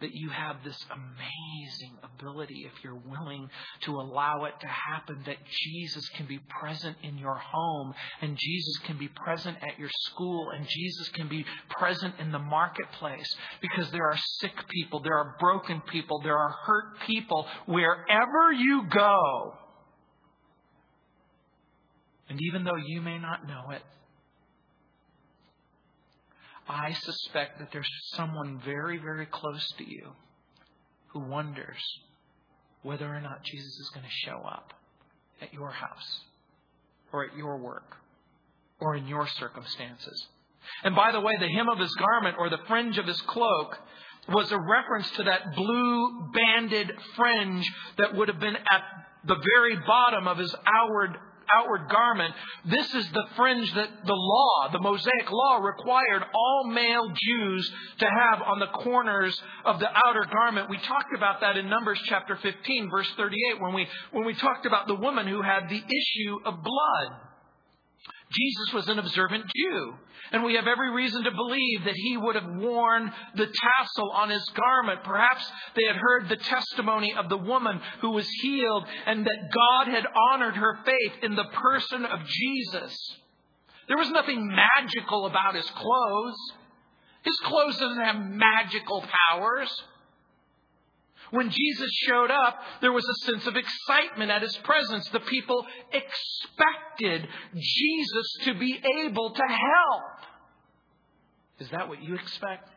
that 0.01 0.13
you 0.13 0.29
have 0.29 0.57
this 0.63 0.77
amazing 0.91 1.97
ability, 2.03 2.65
if 2.65 2.83
you're 2.83 3.01
willing 3.07 3.49
to 3.81 3.91
allow 3.91 4.45
it 4.45 4.53
to 4.59 4.67
happen, 4.67 5.21
that 5.25 5.37
Jesus 5.49 6.07
can 6.09 6.25
be 6.25 6.39
present 6.59 6.97
in 7.03 7.17
your 7.17 7.35
home, 7.35 7.93
and 8.21 8.37
Jesus 8.37 8.77
can 8.85 8.97
be 8.97 9.07
present 9.07 9.57
at 9.61 9.79
your 9.79 9.89
school, 10.09 10.49
and 10.55 10.67
Jesus 10.67 11.09
can 11.09 11.27
be 11.27 11.45
present 11.69 12.15
in 12.19 12.31
the 12.31 12.39
marketplace 12.39 13.33
because 13.61 13.91
there 13.91 14.05
are 14.05 14.17
sick 14.39 14.53
people, 14.69 14.99
there 15.01 15.17
are 15.17 15.35
broken 15.39 15.81
people, 15.91 16.21
there 16.21 16.37
are 16.37 16.55
hurt 16.65 16.99
people 17.07 17.47
wherever 17.67 18.51
you 18.51 18.83
go. 18.89 19.53
And 22.29 22.39
even 22.41 22.63
though 22.63 22.77
you 22.77 23.01
may 23.01 23.19
not 23.19 23.47
know 23.47 23.71
it, 23.71 23.81
I 26.67 26.93
suspect 26.93 27.59
that 27.59 27.71
there's 27.71 27.89
someone 28.13 28.61
very, 28.63 28.97
very 28.97 29.25
close 29.25 29.67
to 29.77 29.89
you 29.89 30.11
who 31.07 31.19
wonders 31.19 31.81
whether 32.83 33.05
or 33.05 33.21
not 33.21 33.43
Jesus 33.43 33.79
is 33.79 33.91
going 33.93 34.05
to 34.05 34.29
show 34.29 34.37
up 34.47 34.73
at 35.41 35.53
your 35.53 35.71
house 35.71 36.21
or 37.11 37.25
at 37.25 37.35
your 37.35 37.57
work 37.57 37.97
or 38.79 38.95
in 38.95 39.07
your 39.07 39.27
circumstances. 39.27 40.27
And 40.83 40.95
by 40.95 41.11
the 41.11 41.21
way, 41.21 41.33
the 41.39 41.49
hem 41.49 41.69
of 41.69 41.79
his 41.79 41.93
garment 41.95 42.37
or 42.39 42.49
the 42.49 42.59
fringe 42.67 42.97
of 42.97 43.05
his 43.05 43.19
cloak 43.21 43.77
was 44.29 44.51
a 44.51 44.57
reference 44.57 45.09
to 45.11 45.23
that 45.23 45.55
blue 45.55 46.29
banded 46.33 46.91
fringe 47.15 47.65
that 47.97 48.15
would 48.15 48.27
have 48.27 48.39
been 48.39 48.55
at 48.55 48.83
the 49.25 49.35
very 49.55 49.75
bottom 49.85 50.27
of 50.27 50.37
his 50.37 50.55
outward 50.67 51.17
outward 51.57 51.89
garment, 51.89 52.33
this 52.65 52.93
is 52.93 53.09
the 53.11 53.25
fringe 53.35 53.71
that 53.73 53.89
the 54.05 54.13
law, 54.13 54.71
the 54.71 54.79
Mosaic 54.79 55.31
law, 55.31 55.57
required 55.57 56.23
all 56.33 56.71
male 56.71 57.07
Jews 57.13 57.71
to 57.99 58.05
have 58.05 58.41
on 58.41 58.59
the 58.59 58.67
corners 58.67 59.39
of 59.65 59.79
the 59.79 59.89
outer 60.05 60.25
garment. 60.31 60.69
We 60.69 60.77
talked 60.77 61.13
about 61.15 61.41
that 61.41 61.57
in 61.57 61.69
Numbers 61.69 61.99
chapter 62.05 62.37
15, 62.37 62.89
verse 62.89 63.09
38, 63.17 63.61
when 63.61 63.73
we, 63.73 63.87
when 64.11 64.25
we 64.25 64.33
talked 64.35 64.65
about 64.65 64.87
the 64.87 64.95
woman 64.95 65.27
who 65.27 65.41
had 65.41 65.69
the 65.69 65.77
issue 65.77 66.37
of 66.45 66.55
blood. 66.63 67.30
Jesus 68.31 68.73
was 68.73 68.87
an 68.87 68.99
observant 68.99 69.45
Jew. 69.55 69.93
And 70.31 70.43
we 70.43 70.55
have 70.55 70.67
every 70.67 70.91
reason 70.91 71.23
to 71.23 71.31
believe 71.31 71.83
that 71.83 71.95
he 71.95 72.15
would 72.15 72.35
have 72.35 72.55
worn 72.55 73.11
the 73.35 73.47
tassel 73.47 74.11
on 74.11 74.29
his 74.29 74.47
garment. 74.55 75.03
Perhaps 75.03 75.45
they 75.75 75.85
had 75.85 75.97
heard 75.97 76.29
the 76.29 76.37
testimony 76.37 77.13
of 77.17 77.27
the 77.27 77.37
woman 77.37 77.81
who 77.99 78.11
was 78.11 78.29
healed 78.41 78.85
and 79.05 79.25
that 79.25 79.49
God 79.53 79.93
had 79.93 80.05
honored 80.31 80.55
her 80.55 80.79
faith 80.85 81.23
in 81.23 81.35
the 81.35 81.43
person 81.43 82.05
of 82.05 82.25
Jesus. 82.25 82.95
There 83.87 83.97
was 83.97 84.09
nothing 84.11 84.47
magical 84.47 85.25
about 85.25 85.55
his 85.55 85.69
clothes. 85.71 86.37
His 87.23 87.37
clothes 87.43 87.77
doesn't 87.77 88.03
have 88.03 88.25
magical 88.25 89.03
powers. 89.29 89.83
When 91.31 91.49
Jesus 91.49 91.89
showed 92.07 92.29
up, 92.29 92.59
there 92.81 92.91
was 92.91 93.05
a 93.05 93.31
sense 93.31 93.47
of 93.47 93.55
excitement 93.55 94.31
at 94.31 94.41
his 94.41 94.55
presence. 94.57 95.07
The 95.09 95.21
people 95.21 95.65
expected 95.91 97.27
Jesus 97.55 98.33
to 98.43 98.53
be 98.53 98.79
able 99.05 99.33
to 99.33 99.43
help. 99.43 100.03
Is 101.59 101.69
that 101.71 101.87
what 101.87 102.03
you 102.03 102.15
expect? 102.15 102.69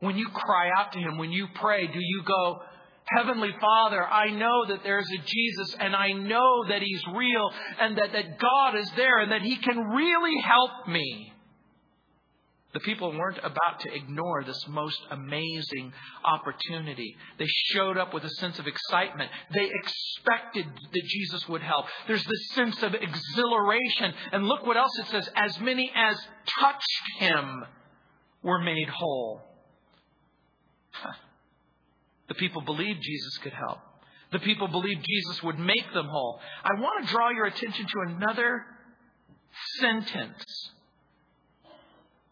When 0.00 0.16
you 0.16 0.28
cry 0.28 0.70
out 0.76 0.92
to 0.92 0.98
him, 0.98 1.18
when 1.18 1.32
you 1.32 1.46
pray, 1.54 1.86
do 1.86 1.98
you 2.00 2.22
go, 2.24 2.60
Heavenly 3.16 3.54
Father, 3.60 4.06
I 4.06 4.30
know 4.30 4.66
that 4.66 4.82
there's 4.82 5.08
a 5.10 5.22
Jesus 5.24 5.76
and 5.80 5.96
I 5.96 6.12
know 6.12 6.68
that 6.68 6.82
He's 6.82 7.02
real 7.14 7.50
and 7.80 7.96
that, 7.96 8.12
that 8.12 8.38
God 8.38 8.76
is 8.76 8.90
there 8.96 9.20
and 9.20 9.32
that 9.32 9.42
He 9.42 9.56
can 9.56 9.78
really 9.78 10.40
help 10.42 10.88
me. 10.88 11.32
The 12.74 12.80
people 12.80 13.16
weren't 13.16 13.38
about 13.38 13.80
to 13.80 13.94
ignore 13.94 14.44
this 14.44 14.66
most 14.68 15.00
amazing 15.10 15.92
opportunity. 16.22 17.16
They 17.38 17.46
showed 17.46 17.96
up 17.96 18.12
with 18.12 18.24
a 18.24 18.30
sense 18.30 18.58
of 18.58 18.66
excitement. 18.66 19.30
They 19.54 19.70
expected 19.72 20.66
that 20.66 21.02
Jesus 21.06 21.48
would 21.48 21.62
help. 21.62 21.86
There's 22.06 22.24
this 22.24 22.48
sense 22.54 22.82
of 22.82 22.94
exhilaration. 22.94 24.12
And 24.32 24.46
look 24.46 24.66
what 24.66 24.76
else 24.76 24.98
it 24.98 25.06
says 25.06 25.30
as 25.34 25.58
many 25.60 25.90
as 25.94 26.18
touched 26.60 27.02
him 27.18 27.64
were 28.42 28.58
made 28.58 28.88
whole. 28.88 29.40
The 32.28 32.34
people 32.34 32.60
believed 32.60 33.00
Jesus 33.00 33.38
could 33.38 33.54
help. 33.54 33.78
The 34.30 34.40
people 34.40 34.68
believed 34.68 35.06
Jesus 35.08 35.42
would 35.42 35.58
make 35.58 35.90
them 35.94 36.06
whole. 36.06 36.38
I 36.62 36.78
want 36.78 37.06
to 37.06 37.10
draw 37.10 37.30
your 37.30 37.46
attention 37.46 37.86
to 37.86 38.14
another 38.14 38.66
sentence 39.80 40.44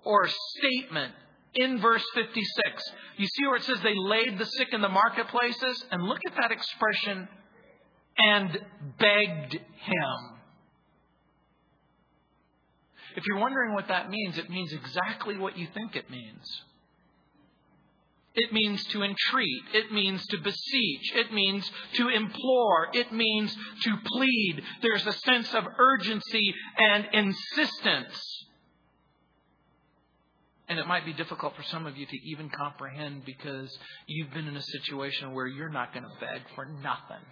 or 0.06 0.28
statement 0.58 1.12
in 1.54 1.80
verse 1.80 2.04
56. 2.14 2.82
You 3.16 3.26
see 3.26 3.46
where 3.46 3.56
it 3.56 3.64
says 3.64 3.78
they 3.82 3.94
laid 3.94 4.38
the 4.38 4.46
sick 4.46 4.68
in 4.72 4.80
the 4.80 4.88
marketplaces? 4.88 5.84
And 5.90 6.02
look 6.02 6.20
at 6.26 6.36
that 6.36 6.52
expression, 6.52 7.28
and 8.18 8.58
begged 8.98 9.52
him. 9.52 10.36
If 13.16 13.24
you're 13.26 13.38
wondering 13.38 13.74
what 13.74 13.88
that 13.88 14.10
means, 14.10 14.38
it 14.38 14.50
means 14.50 14.72
exactly 14.72 15.38
what 15.38 15.56
you 15.56 15.66
think 15.74 15.96
it 15.96 16.10
means. 16.10 16.62
It 18.34 18.52
means 18.52 18.84
to 18.88 19.02
entreat. 19.02 19.62
It 19.72 19.90
means 19.90 20.26
to 20.26 20.38
beseech. 20.38 21.14
It 21.14 21.32
means 21.32 21.70
to 21.94 22.10
implore. 22.10 22.88
It 22.92 23.10
means 23.10 23.56
to 23.84 23.96
plead. 24.04 24.62
There's 24.82 25.06
a 25.06 25.12
sense 25.12 25.54
of 25.54 25.64
urgency 25.78 26.54
and 26.76 27.08
insistence. 27.14 28.44
And 30.68 30.78
it 30.78 30.86
might 30.86 31.04
be 31.04 31.12
difficult 31.12 31.54
for 31.54 31.62
some 31.62 31.86
of 31.86 31.96
you 31.96 32.06
to 32.06 32.16
even 32.24 32.50
comprehend 32.50 33.24
because 33.24 33.76
you've 34.06 34.32
been 34.32 34.48
in 34.48 34.56
a 34.56 34.62
situation 34.62 35.32
where 35.32 35.46
you're 35.46 35.68
not 35.68 35.92
going 35.92 36.02
to 36.02 36.10
beg 36.20 36.42
for 36.54 36.64
nothing. 36.64 37.24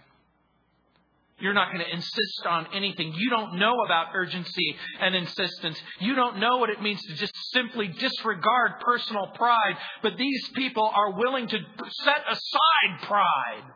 You're 1.37 1.53
not 1.53 1.73
going 1.73 1.83
to 1.83 1.93
insist 1.93 2.45
on 2.47 2.67
anything. 2.73 3.13
You 3.13 3.29
don't 3.29 3.59
know 3.59 3.73
about 3.85 4.07
urgency 4.13 4.75
and 5.01 5.13
insistence. 5.15 5.77
You 5.99 6.15
don't 6.15 6.39
know 6.39 6.57
what 6.57 6.69
it 6.69 6.81
means 6.81 7.01
to 7.01 7.15
just 7.15 7.33
simply 7.51 7.89
disregard 7.89 8.79
personal 8.79 9.27
pride. 9.35 9.75
But 10.01 10.13
these 10.17 10.49
people 10.55 10.89
are 10.93 11.11
willing 11.11 11.47
to 11.49 11.57
set 12.03 12.23
aside 12.29 13.01
pride. 13.07 13.71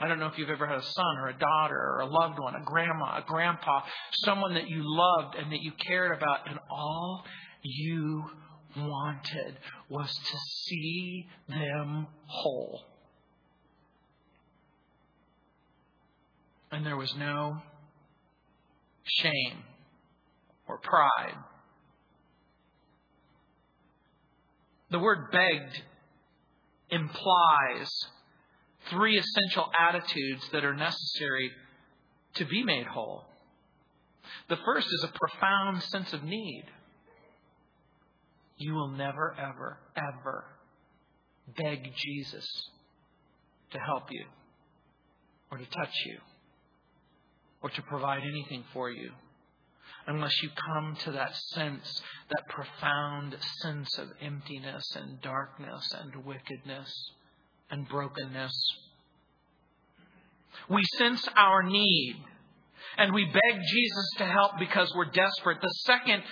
I 0.00 0.08
don't 0.08 0.18
know 0.18 0.28
if 0.28 0.38
you've 0.38 0.48
ever 0.48 0.66
had 0.66 0.78
a 0.78 0.82
son 0.82 1.18
or 1.18 1.28
a 1.28 1.38
daughter 1.38 1.76
or 1.76 2.00
a 2.00 2.06
loved 2.06 2.38
one, 2.38 2.54
a 2.54 2.64
grandma, 2.64 3.18
a 3.18 3.24
grandpa, 3.26 3.82
someone 4.24 4.54
that 4.54 4.68
you 4.68 4.80
loved 4.82 5.34
and 5.34 5.52
that 5.52 5.60
you 5.60 5.72
cared 5.86 6.16
about, 6.16 6.48
and 6.48 6.58
all 6.70 7.22
you 7.62 8.24
wanted 8.76 9.56
was 9.88 10.08
to 10.08 10.38
see 10.66 11.26
them 11.48 12.06
whole. 12.26 12.80
And 16.70 16.86
there 16.86 16.96
was 16.96 17.14
no 17.16 17.58
shame 19.04 19.58
or 20.66 20.78
pride. 20.78 21.36
The 24.90 24.98
word 24.98 25.30
begged 25.30 25.82
implies 26.90 27.90
three 28.90 29.18
essential 29.18 29.70
attitudes 29.78 30.48
that 30.52 30.64
are 30.64 30.74
necessary 30.74 31.50
to 32.34 32.44
be 32.44 32.62
made 32.62 32.86
whole. 32.86 33.24
The 34.48 34.58
first 34.64 34.86
is 34.86 35.04
a 35.04 35.18
profound 35.18 35.82
sense 35.82 36.12
of 36.12 36.22
need 36.24 36.64
you 38.62 38.74
will 38.74 38.90
never, 38.90 39.34
ever, 39.38 39.78
ever 39.96 40.44
beg 41.56 41.92
Jesus 41.96 42.46
to 43.72 43.78
help 43.78 44.04
you 44.10 44.24
or 45.50 45.58
to 45.58 45.64
touch 45.64 45.94
you 46.06 46.18
or 47.62 47.70
to 47.70 47.82
provide 47.82 48.22
anything 48.22 48.64
for 48.72 48.90
you 48.90 49.10
unless 50.06 50.32
you 50.42 50.48
come 50.66 50.96
to 51.04 51.12
that 51.12 51.34
sense, 51.54 52.02
that 52.28 52.48
profound 52.48 53.36
sense 53.60 53.98
of 53.98 54.08
emptiness 54.20 54.84
and 54.96 55.20
darkness 55.20 55.94
and 56.00 56.24
wickedness 56.24 56.90
and 57.70 57.88
brokenness. 57.88 58.52
We 60.68 60.82
sense 60.98 61.26
our 61.36 61.62
need 61.62 62.16
and 62.98 63.12
we 63.14 63.24
beg 63.24 63.60
Jesus 63.72 64.10
to 64.18 64.24
help 64.24 64.52
because 64.58 64.92
we're 64.94 65.10
desperate. 65.10 65.58
The 65.60 65.74
second 65.84 66.22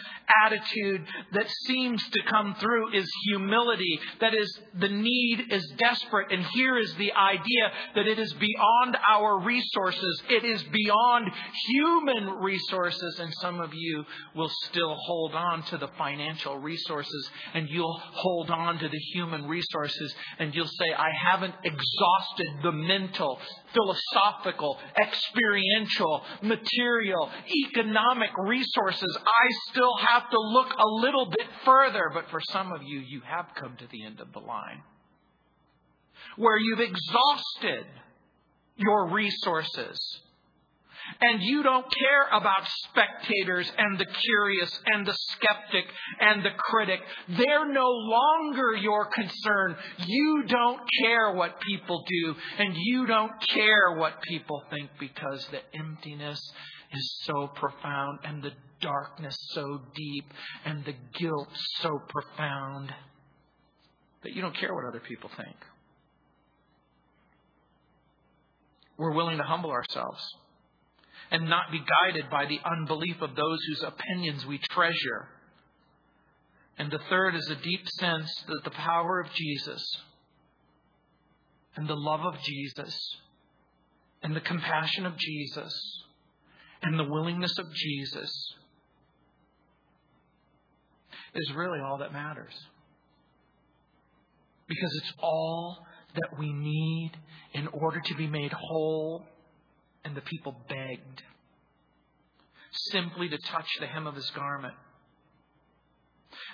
attitude 0.44 1.04
that 1.32 1.48
seems 1.66 2.02
to 2.10 2.22
come 2.24 2.54
through 2.60 2.94
is 2.94 3.10
humility. 3.28 3.98
That 4.20 4.34
is, 4.34 4.60
the 4.78 4.88
need 4.88 5.46
is 5.50 5.66
desperate. 5.78 6.32
And 6.32 6.44
here 6.52 6.78
is 6.78 6.94
the 6.94 7.12
idea 7.12 7.70
that 7.94 8.06
it 8.06 8.18
is 8.18 8.32
beyond 8.34 8.96
our 9.08 9.40
resources. 9.40 10.22
It 10.28 10.44
is 10.44 10.62
beyond 10.64 11.30
human 11.68 12.28
resources. 12.40 13.18
And 13.20 13.32
some 13.40 13.60
of 13.60 13.72
you 13.74 14.04
will 14.34 14.50
still 14.68 14.94
hold 14.94 15.34
on 15.34 15.62
to 15.64 15.78
the 15.78 15.88
financial 15.98 16.58
resources 16.58 17.30
and 17.54 17.68
you'll 17.68 18.00
hold 18.12 18.50
on 18.50 18.78
to 18.78 18.88
the 18.88 18.98
human 19.12 19.46
resources 19.46 20.14
and 20.38 20.54
you'll 20.54 20.66
say, 20.66 20.92
I 20.96 21.10
haven't 21.10 21.54
exhausted 21.64 22.62
the 22.62 22.72
mental, 22.72 23.38
philosophical, 23.72 24.78
experiential, 25.00 26.22
material, 26.50 27.30
economic 27.68 28.30
resources. 28.38 29.18
I 29.18 29.46
still 29.70 29.96
have 29.96 30.28
to 30.30 30.38
look 30.38 30.68
a 30.78 30.88
little 31.00 31.26
bit 31.26 31.46
further. 31.64 32.10
But 32.12 32.28
for 32.30 32.40
some 32.50 32.72
of 32.72 32.82
you, 32.82 32.98
you 32.98 33.22
have 33.24 33.46
come 33.54 33.76
to 33.78 33.86
the 33.90 34.04
end 34.04 34.20
of 34.20 34.32
the 34.32 34.40
line 34.40 34.82
where 36.36 36.58
you've 36.58 36.80
exhausted 36.80 37.86
your 38.76 39.08
resources 39.08 40.20
and 41.20 41.42
you 41.42 41.62
don't 41.62 41.86
care 41.90 42.28
about 42.32 42.66
spectators 42.88 43.70
and 43.76 43.98
the 43.98 44.06
curious 44.06 44.80
and 44.86 45.06
the 45.06 45.16
skeptic 45.32 45.84
and 46.20 46.44
the 46.44 46.50
critic. 46.56 47.00
They're 47.28 47.72
no 47.72 47.88
longer 47.88 48.74
your 48.76 49.06
concern. 49.06 49.76
You 50.06 50.44
don't 50.46 50.80
care 51.02 51.32
what 51.32 51.60
people 51.60 52.04
do 52.06 52.34
and 52.58 52.74
you 52.76 53.06
don't 53.06 53.32
care 53.48 53.96
what 53.96 54.22
people 54.22 54.62
think 54.70 54.90
because 54.98 55.46
the 55.50 55.60
emptiness 55.78 56.40
is 56.92 57.18
so 57.22 57.48
profound 57.54 58.20
and 58.24 58.42
the 58.42 58.52
darkness 58.80 59.36
so 59.50 59.80
deep 59.94 60.24
and 60.64 60.84
the 60.84 60.94
guilt 61.18 61.48
so 61.80 62.00
profound 62.08 62.92
that 64.22 64.32
you 64.32 64.42
don't 64.42 64.56
care 64.56 64.74
what 64.74 64.84
other 64.84 65.00
people 65.00 65.30
think. 65.36 65.56
We're 68.96 69.12
willing 69.12 69.38
to 69.38 69.44
humble 69.44 69.70
ourselves 69.70 70.22
and 71.30 71.48
not 71.48 71.70
be 71.70 71.78
guided 71.78 72.30
by 72.30 72.46
the 72.46 72.60
unbelief 72.64 73.20
of 73.20 73.36
those 73.36 73.58
whose 73.68 73.82
opinions 73.82 74.44
we 74.46 74.58
treasure. 74.70 75.28
And 76.78 76.90
the 76.90 77.00
third 77.10 77.34
is 77.34 77.48
a 77.50 77.62
deep 77.62 77.86
sense 77.98 78.32
that 78.48 78.64
the 78.64 78.70
power 78.70 79.20
of 79.20 79.32
Jesus 79.32 79.82
and 81.76 81.88
the 81.88 81.96
love 81.96 82.20
of 82.20 82.40
Jesus 82.42 83.16
and 84.22 84.34
the 84.34 84.40
compassion 84.40 85.06
of 85.06 85.16
Jesus 85.16 85.72
and 86.82 86.98
the 86.98 87.04
willingness 87.04 87.56
of 87.58 87.66
Jesus 87.72 88.30
is 91.34 91.52
really 91.54 91.78
all 91.80 91.98
that 91.98 92.12
matters. 92.12 92.52
Because 94.66 95.00
it's 95.02 95.12
all 95.22 95.86
that 96.14 96.38
we 96.38 96.52
need 96.52 97.12
in 97.52 97.66
order 97.68 98.00
to 98.00 98.14
be 98.14 98.26
made 98.26 98.52
whole. 98.52 99.24
And 100.04 100.16
the 100.16 100.22
people 100.22 100.54
begged 100.68 101.22
simply 102.92 103.28
to 103.28 103.38
touch 103.38 103.68
the 103.80 103.86
hem 103.86 104.06
of 104.06 104.14
his 104.14 104.30
garment. 104.30 104.74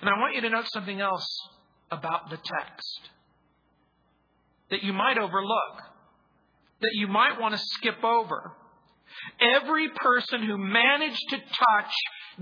And 0.01 0.11
I 0.11 0.19
want 0.19 0.35
you 0.35 0.41
to 0.43 0.51
note 0.51 0.67
something 0.69 1.01
else 1.01 1.27
about 1.91 2.31
the 2.31 2.37
text 2.37 3.01
that 4.71 4.83
you 4.83 4.93
might 4.93 5.19
overlook, 5.19 5.83
that 6.81 6.91
you 6.95 7.07
might 7.07 7.41
want 7.41 7.55
to 7.55 7.61
skip 7.61 8.03
over. 8.03 8.53
Every 9.41 9.89
person 9.91 10.43
who 10.43 10.59
managed 10.59 11.23
to 11.31 11.37
touch 11.39 11.93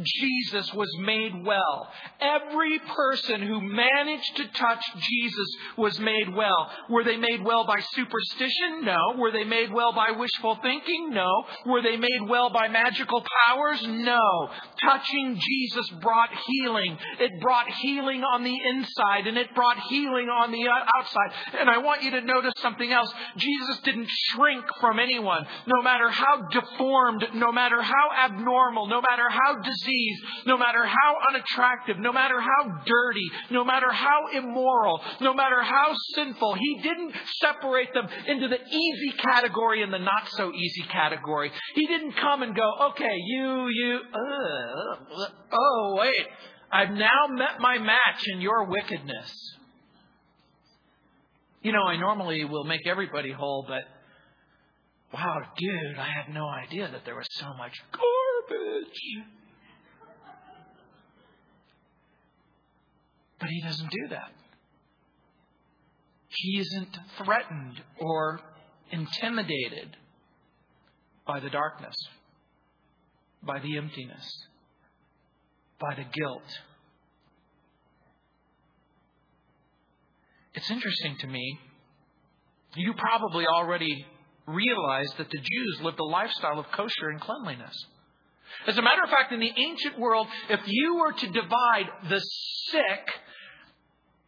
Jesus 0.03 0.73
was 0.75 0.89
made 0.99 1.45
well. 1.45 1.89
Every 2.21 2.81
person 2.81 3.41
who 3.43 3.61
managed 3.61 4.37
to 4.37 4.49
touch 4.49 4.83
Jesus 4.99 5.57
was 5.77 5.99
made 6.01 6.35
well. 6.35 6.71
Were 6.91 7.05
they 7.05 7.17
made 7.17 7.45
well 7.45 7.65
by 7.65 7.81
superstition? 7.93 8.83
No. 8.83 8.97
Were 9.19 9.31
they 9.31 9.45
made 9.45 9.73
well 9.73 9.93
by 9.93 10.11
wishful 10.11 10.59
thinking? 10.63 11.11
No. 11.11 11.29
Were 11.67 11.83
they 11.83 11.97
made 11.97 12.29
well 12.29 12.51
by 12.51 12.69
magical 12.69 13.25
powers? 13.47 13.87
No. 13.87 14.49
Touching 14.83 15.39
Jesus 15.41 15.89
brought 16.03 16.31
healing. 16.47 16.99
It 17.21 17.31
brought 17.41 17.71
healing 17.71 18.23
on 18.23 18.43
the 18.43 18.59
inside 18.71 19.29
and 19.29 19.39
it 19.39 19.55
brought 19.55 19.79
healing 19.89 20.29
on 20.29 20.51
the 20.51 20.69
outside. 20.99 21.61
And 21.61 21.71
I 21.71 21.79
want 21.79 22.03
you 22.03 22.11
to 22.13 22.21
notice 22.21 22.55
something 22.59 22.91
else. 22.91 23.13
Jesus 23.37 23.79
didn't 23.85 24.09
shrink 24.11 24.65
from 24.81 24.99
anyone, 24.99 25.47
no 25.67 25.83
matter 25.83 26.11
how 26.11 26.43
deformed, 26.51 27.25
no 27.35 27.53
matter 27.53 27.81
how 27.81 28.11
abnormal, 28.25 28.89
no 28.89 29.01
matter 29.01 29.29
how 29.29 29.55
diseased 29.63 29.84
disease, 29.85 30.19
no 30.47 30.57
matter 30.57 30.85
how 30.85 31.17
unattractive, 31.29 31.99
no 31.99 32.13
matter 32.13 32.41
how 32.41 32.83
dirty, 32.85 33.31
no 33.51 33.65
matter 33.65 33.91
how 33.91 34.29
immoral, 34.33 35.01
no 35.21 35.35
matter 35.35 35.63
how 35.63 35.95
sinful, 36.15 36.55
he 36.55 36.81
didn't 36.83 37.13
separate 37.41 37.93
them 37.95 38.07
into 38.27 38.49
the 38.49 38.59
easy 38.65 39.13
category 39.19 39.83
and 39.83 39.93
the 39.93 39.99
not 39.99 40.29
so 40.31 40.53
easy 40.53 40.83
category. 40.91 41.51
He 41.75 41.87
didn't 41.87 42.13
come 42.13 42.43
and 42.43 42.55
go, 42.55 42.71
okay, 42.91 43.17
you, 43.27 43.69
you, 43.69 43.99
uh, 44.13 45.27
oh, 45.53 45.97
wait, 45.99 46.27
I've 46.73 46.91
now 46.91 47.29
met 47.29 47.61
my 47.61 47.79
match 47.79 48.27
in 48.27 48.41
your 48.41 48.65
wickedness. 48.65 49.33
You 51.63 51.73
know, 51.73 51.85
I 51.85 51.97
normally 51.97 52.45
will 52.45 52.65
make 52.65 52.87
everybody 52.87 53.33
whole, 53.33 53.65
but 53.67 53.83
wow, 55.15 55.39
dude, 55.57 55.99
I 55.99 56.09
had 56.09 56.35
no 56.35 56.47
idea 56.47 56.91
that 56.91 57.05
there 57.05 57.15
was 57.15 57.27
so 57.31 57.47
much 57.57 57.73
garbage. 57.93 59.25
But 63.41 63.49
he 63.49 63.63
doesn't 63.63 63.91
do 63.91 64.09
that. 64.11 64.33
He 66.29 66.59
isn't 66.59 66.99
threatened 67.19 67.81
or 68.01 68.41
intimidated 68.91 69.97
by 71.27 71.41
the 71.41 71.51
darkness, 71.51 71.95
by 73.43 73.61
the 73.61 73.77
emptiness, 73.77 74.47
by 75.81 75.95
the 75.95 76.05
guilt. 76.05 76.43
It's 80.55 80.71
interesting 80.71 81.17
to 81.21 81.27
me. 81.27 81.59
You 82.77 82.95
probably 82.95 83.47
already 83.47 84.07
realize 84.47 85.09
that 85.19 85.29
the 85.31 85.39
Jews 85.39 85.81
lived 85.83 85.99
a 85.99 86.05
lifestyle 86.05 86.59
of 86.59 86.67
kosher 86.73 87.11
and 87.11 87.21
cleanliness. 87.21 87.75
As 88.67 88.79
a 88.79 88.83
matter 88.83 89.03
of 89.03 89.11
fact, 89.11 89.33
in 89.33 89.41
the 89.41 89.53
ancient 89.57 89.99
world, 89.99 90.27
if 90.49 90.61
you 90.67 90.97
were 90.97 91.13
to 91.13 91.27
divide 91.27 91.87
the 92.09 92.21
sick 92.21 93.11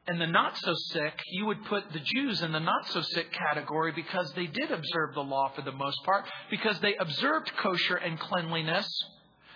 and 0.09 0.21
the 0.21 0.27
not 0.27 0.57
so 0.59 0.73
sick, 0.93 1.21
you 1.31 1.47
would 1.47 1.65
put 1.65 1.93
the 1.93 2.01
Jews 2.01 2.43
in 2.43 2.53
the 2.53 2.61
not 2.61 2.87
so 2.89 3.03
sick 3.03 3.33
category 3.33 3.93
because 3.93 4.33
they 4.35 4.47
did 4.47 4.71
observe 4.71 5.15
the 5.15 5.23
law 5.23 5.51
for 5.55 5.63
the 5.63 5.73
most 5.73 5.99
part, 6.05 6.27
because 6.51 6.79
they 6.81 6.95
observed 6.97 7.51
kosher 7.57 7.97
and 7.97 8.19
cleanliness. 8.19 8.89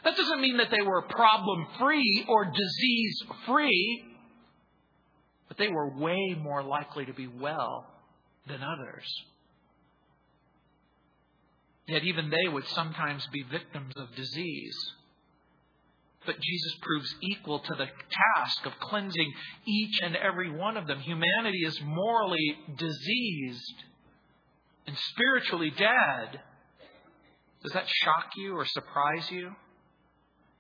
That 0.03 0.17
doesn't 0.17 0.41
mean 0.41 0.57
that 0.57 0.71
they 0.71 0.83
were 0.83 1.03
problem 1.03 1.67
free 1.79 2.25
or 2.29 2.47
disease 2.47 3.23
free, 3.47 4.05
but 5.49 5.59
they 5.59 5.69
were 5.69 5.97
way 5.97 6.37
more 6.41 6.63
likely 6.63 7.07
to 7.07 7.13
be 7.13 7.27
well 7.27 7.87
than 8.49 8.61
others. 8.63 9.05
Yet 11.91 12.05
even 12.05 12.31
they 12.31 12.49
would 12.49 12.67
sometimes 12.69 13.27
be 13.33 13.43
victims 13.43 13.95
of 13.97 14.15
disease. 14.15 14.77
But 16.25 16.41
Jesus 16.41 16.75
proves 16.83 17.15
equal 17.21 17.59
to 17.59 17.75
the 17.75 17.87
task 18.37 18.65
of 18.67 18.79
cleansing 18.79 19.33
each 19.67 19.99
and 20.03 20.15
every 20.15 20.51
one 20.51 20.77
of 20.77 20.87
them. 20.87 21.01
Humanity 21.01 21.65
is 21.65 21.81
morally 21.83 22.59
diseased 22.77 23.85
and 24.87 24.97
spiritually 24.97 25.71
dead. 25.77 26.41
Does 27.65 27.73
that 27.73 27.89
shock 27.89 28.31
you 28.37 28.57
or 28.57 28.67
surprise 28.67 29.29
you? 29.31 29.51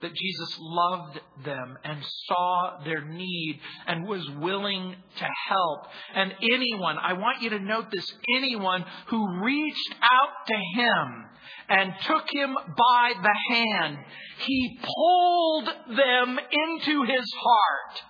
That 0.02 0.14
Jesus 0.14 0.56
loved 0.58 1.20
them 1.44 1.76
and 1.84 2.02
saw 2.26 2.78
their 2.84 3.04
need 3.04 3.60
and 3.86 4.08
was 4.08 4.26
willing 4.38 4.94
to 5.18 5.28
help. 5.48 5.86
And 6.14 6.32
anyone, 6.50 6.96
I 6.96 7.12
want 7.12 7.42
you 7.42 7.50
to 7.50 7.58
note 7.58 7.90
this, 7.90 8.10
anyone 8.34 8.84
who 9.08 9.44
reached 9.44 9.94
out 10.00 10.46
to 10.46 10.54
him 10.80 11.24
and 11.68 11.92
took 12.06 12.24
him 12.32 12.54
by 12.54 13.12
the 13.22 13.54
hand. 13.54 13.98
He 14.38 14.80
pulled 14.82 15.66
them 15.66 16.38
into 16.50 17.02
his 17.04 17.32
heart. 17.38 18.02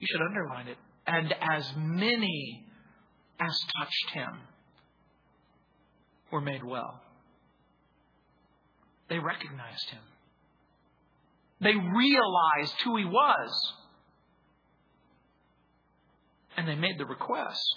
You 0.00 0.06
should 0.10 0.22
underline 0.22 0.68
it. 0.68 0.76
And 1.06 1.34
as 1.40 1.72
many 1.76 2.66
as 3.40 3.58
touched 3.78 4.10
him 4.12 4.40
were 6.32 6.40
made 6.40 6.64
well. 6.64 7.00
They 9.08 9.18
recognized 9.18 9.88
him. 9.90 10.02
They 11.60 11.74
realized 11.74 12.74
who 12.84 12.96
he 12.96 13.04
was. 13.04 13.72
And 16.56 16.68
they 16.68 16.74
made 16.74 16.98
the 16.98 17.06
request. 17.06 17.76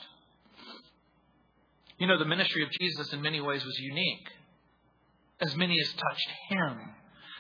You 1.98 2.08
know, 2.08 2.18
the 2.18 2.26
ministry 2.26 2.64
of 2.64 2.70
Jesus 2.72 3.14
in 3.14 3.22
many 3.22 3.42
ways 3.42 3.64
was 3.64 3.78
unique 3.80 4.28
as 5.42 5.56
many 5.56 5.76
as 5.80 5.92
touched 5.94 6.30
him. 6.50 6.78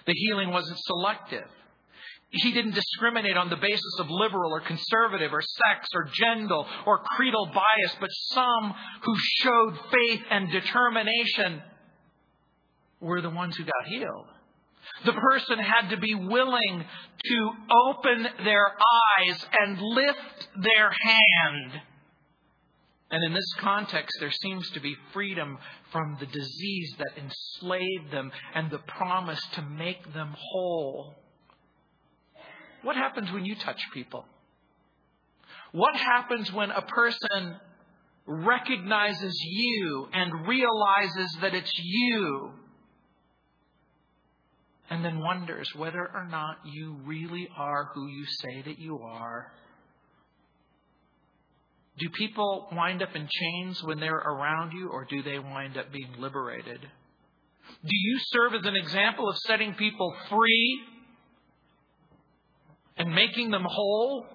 The 0.06 0.14
healing 0.14 0.52
wasn't 0.52 0.80
selective. 0.80 1.48
He 2.32 2.52
didn't 2.54 2.76
discriminate 2.76 3.36
on 3.38 3.50
the 3.50 3.58
basis 3.58 4.00
of 4.00 4.10
liberal 4.10 4.54
or 4.54 4.62
conservative 4.62 5.34
or 5.34 5.42
sex 5.42 5.90
or 5.94 6.06
gender 6.14 6.62
or 6.86 7.00
creedal 7.18 7.48
bias, 7.48 7.96
but 8.00 8.10
some 8.32 8.74
who 9.02 9.16
showed 9.42 9.80
faith 9.92 10.22
and 10.30 10.50
determination 10.50 11.62
were 13.02 13.22
the 13.22 13.30
ones 13.30 13.58
who 13.58 13.64
got 13.64 13.88
healed. 13.88 14.28
The 15.06 15.13
person 15.13 15.60
had 15.60 15.89
to 15.89 15.98
be 15.98 16.15
willing 16.15 16.86
to 17.26 17.52
open 17.89 18.28
their 18.44 18.67
eyes 18.67 19.46
and 19.60 19.82
lift 19.82 20.48
their 20.62 20.91
hand 20.91 21.82
and 23.12 23.26
in 23.26 23.34
this 23.34 23.54
context, 23.60 24.15
there 24.22 24.32
seems 24.32 24.70
to 24.72 24.80
be 24.80 24.96
freedom 25.12 25.58
from 25.91 26.15
the 26.20 26.26
disease 26.26 26.96
that 26.98 27.22
enslaved 27.22 28.10
them 28.10 28.32
and 28.56 28.72
the 28.72 28.80
promise 28.80 29.41
to 29.54 29.62
make 29.62 30.13
them 30.13 30.34
whole. 30.38 31.15
What 32.84 32.96
happens 32.96 33.30
when 33.32 33.44
you 33.44 33.56
touch 33.56 33.82
people? 33.94 34.26
What 35.74 35.96
happens 35.96 36.54
when 36.54 36.72
a 36.72 36.82
person 36.82 37.58
recognizes 38.26 39.38
you 39.46 40.08
and 40.13 40.48
realizes 40.48 41.38
that 41.41 41.54
it's 41.54 41.72
you 41.78 42.52
and 44.92 45.06
then 45.06 45.22
wonders 45.22 45.70
whether 45.76 46.02
or 46.14 46.28
not 46.30 46.58
you 46.66 46.98
really 47.06 47.48
are 47.58 47.90
who 47.96 48.08
you 48.08 48.26
say 48.26 48.62
that 48.64 48.78
you 48.78 49.00
are? 49.00 49.54
Do 51.98 52.10
people 52.10 52.68
wind 52.74 53.02
up 53.02 53.16
in 53.16 53.28
chains 53.32 53.82
when 53.84 54.02
they're 54.02 54.14
around 54.14 54.74
you, 54.74 54.89
or 54.89 55.06
do 55.06 55.24
they 55.24 55.39
wind 55.39 55.78
up 55.78 55.94
being 55.94 56.14
liberated? 56.20 56.82
Do 56.82 57.89
you 57.89 58.20
serve 58.32 58.54
as 58.54 58.66
an 58.66 58.76
example 58.76 59.30
of 59.30 59.38
setting 59.38 59.76
people 59.76 60.14
free 60.30 60.82
and 62.98 63.16
making 63.16 63.50
them 63.52 63.66
whole? 63.66 64.26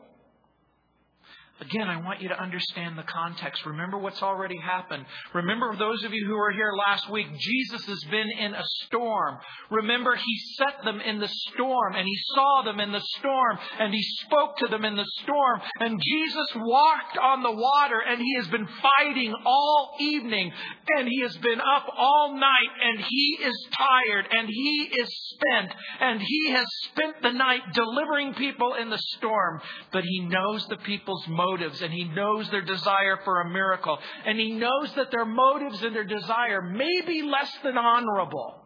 Again, 1.58 1.88
I 1.88 1.96
want 2.02 2.20
you 2.20 2.28
to 2.28 2.38
understand 2.38 2.98
the 2.98 3.02
context. 3.02 3.64
Remember 3.64 3.96
what's 3.96 4.22
already 4.22 4.58
happened. 4.58 5.06
Remember 5.32 5.74
those 5.74 6.04
of 6.04 6.12
you 6.12 6.26
who 6.26 6.36
were 6.36 6.52
here 6.52 6.72
last 6.86 7.10
week, 7.10 7.26
Jesus 7.38 7.82
has 7.86 8.04
been 8.10 8.28
in 8.38 8.52
a 8.52 8.62
storm. 8.84 9.38
Remember, 9.70 10.14
He 10.16 10.38
set 10.58 10.84
them 10.84 11.00
in 11.00 11.18
the 11.18 11.28
storm 11.28 11.94
and 11.94 12.06
He 12.06 12.18
saw 12.34 12.62
them 12.62 12.78
in 12.78 12.92
the 12.92 13.00
storm 13.00 13.58
and 13.78 13.94
He 13.94 14.02
spoke 14.02 14.58
to 14.58 14.66
them 14.66 14.84
in 14.84 14.96
the 14.96 15.06
storm. 15.22 15.62
And 15.80 15.98
Jesus 15.98 16.46
walked 16.56 17.16
on 17.16 17.42
the 17.42 17.52
water 17.52 18.00
and 18.06 18.20
He 18.20 18.34
has 18.36 18.48
been 18.48 18.68
fighting 18.82 19.34
all 19.46 19.94
evening 19.98 20.52
and 20.98 21.08
He 21.08 21.22
has 21.22 21.36
been 21.38 21.60
up 21.60 21.90
all 21.96 22.36
night 22.38 22.70
and 22.84 23.00
He 23.00 23.38
is 23.42 23.66
tired 23.78 24.28
and 24.30 24.46
He 24.46 24.90
is 24.98 25.08
spent 25.30 25.72
and 26.00 26.20
He 26.20 26.50
has 26.50 26.66
spent 26.90 27.22
the 27.22 27.32
night 27.32 27.62
delivering 27.72 28.34
people 28.34 28.74
in 28.74 28.90
the 28.90 29.00
storm. 29.16 29.62
But 29.90 30.04
He 30.04 30.20
knows 30.20 30.66
the 30.68 30.76
people's 30.76 31.26
motives 31.26 31.45
and 31.82 31.92
he 31.92 32.04
knows 32.04 32.50
their 32.50 32.64
desire 32.64 33.18
for 33.24 33.40
a 33.40 33.48
miracle. 33.48 33.98
And 34.24 34.38
he 34.38 34.52
knows 34.52 34.92
that 34.96 35.10
their 35.10 35.24
motives 35.24 35.82
and 35.82 35.94
their 35.94 36.04
desire 36.04 36.62
may 36.62 37.02
be 37.06 37.22
less 37.22 37.52
than 37.62 37.78
honorable. 37.78 38.62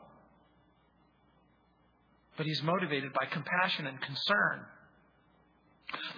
But 2.36 2.46
he's 2.46 2.62
motivated 2.62 3.12
by 3.12 3.26
compassion 3.26 3.86
and 3.86 4.00
concern. 4.00 4.66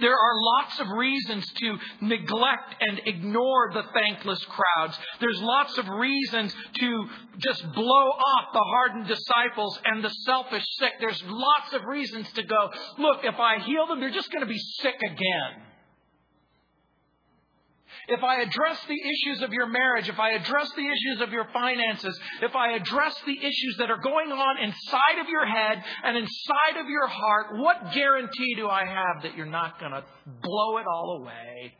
There 0.01 0.13
are 0.13 0.35
lots 0.35 0.81
of 0.81 0.87
reasons 0.97 1.51
to 1.51 1.77
neglect 2.03 2.75
and 2.81 3.01
ignore 3.07 3.73
the 3.73 3.85
thankless 3.95 4.45
crowds. 4.45 4.99
There's 5.21 5.41
lots 5.41 5.79
of 5.79 5.89
reasons 5.89 6.55
to 6.79 7.09
just 7.39 7.63
blow 7.73 7.85
off 7.85 8.53
the 8.53 8.65
hardened 8.65 9.07
disciples 9.07 9.81
and 9.85 10.05
the 10.05 10.11
selfish 10.11 10.65
sick. 10.79 10.93
There's 11.01 11.23
lots 11.27 11.73
of 11.73 11.85
reasons 11.85 12.31
to 12.33 12.43
go, 12.43 12.71
look, 12.99 13.21
if 13.25 13.39
I 13.39 13.61
heal 13.61 13.87
them, 13.87 14.01
they're 14.01 14.11
just 14.11 14.31
going 14.31 14.43
to 14.43 14.53
be 14.53 14.59
sick 14.59 14.97
again. 15.05 15.72
If 18.09 18.22
I 18.22 18.42
address 18.42 18.78
the 18.88 19.00
issues 19.00 19.42
of 19.42 19.53
your 19.53 19.66
marriage, 19.66 20.09
if 20.09 20.18
I 20.18 20.32
address 20.32 20.70
the 20.74 20.86
issues 20.86 21.20
of 21.20 21.32
your 21.32 21.46
finances, 21.53 22.18
if 22.42 22.55
I 22.57 22.72
address 22.72 23.14
the 23.26 23.38
issues 23.38 23.76
that 23.78 23.90
are 23.90 24.00
going 24.00 24.32
on 24.32 24.62
inside 24.62 25.20
of 25.20 25.28
your 25.28 25.46
head 25.46 25.82
and 26.05 26.16
inside 26.16 26.80
of 26.80 26.86
your 26.88 27.07
heart, 27.07 27.59
what 27.59 27.92
guarantee 27.92 28.55
do 28.57 28.68
I 28.68 28.84
have 28.84 29.22
that 29.22 29.36
you're 29.36 29.46
not 29.46 29.78
going 29.78 29.92
to 29.92 30.05
blow 30.42 30.78
it 30.78 30.86
all 30.86 31.22
away? 31.22 31.74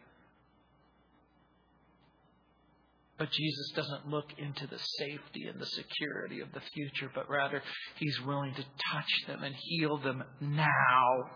But 3.18 3.30
Jesus 3.30 3.72
doesn't 3.76 4.08
look 4.08 4.26
into 4.38 4.66
the 4.66 4.78
safety 4.78 5.46
and 5.46 5.60
the 5.60 5.66
security 5.66 6.40
of 6.40 6.52
the 6.52 6.62
future, 6.74 7.10
but 7.14 7.28
rather 7.30 7.62
He's 7.96 8.20
willing 8.26 8.54
to 8.54 8.64
touch 8.92 9.26
them 9.28 9.44
and 9.44 9.54
heal 9.56 9.98
them 9.98 10.24
now. 10.40 11.30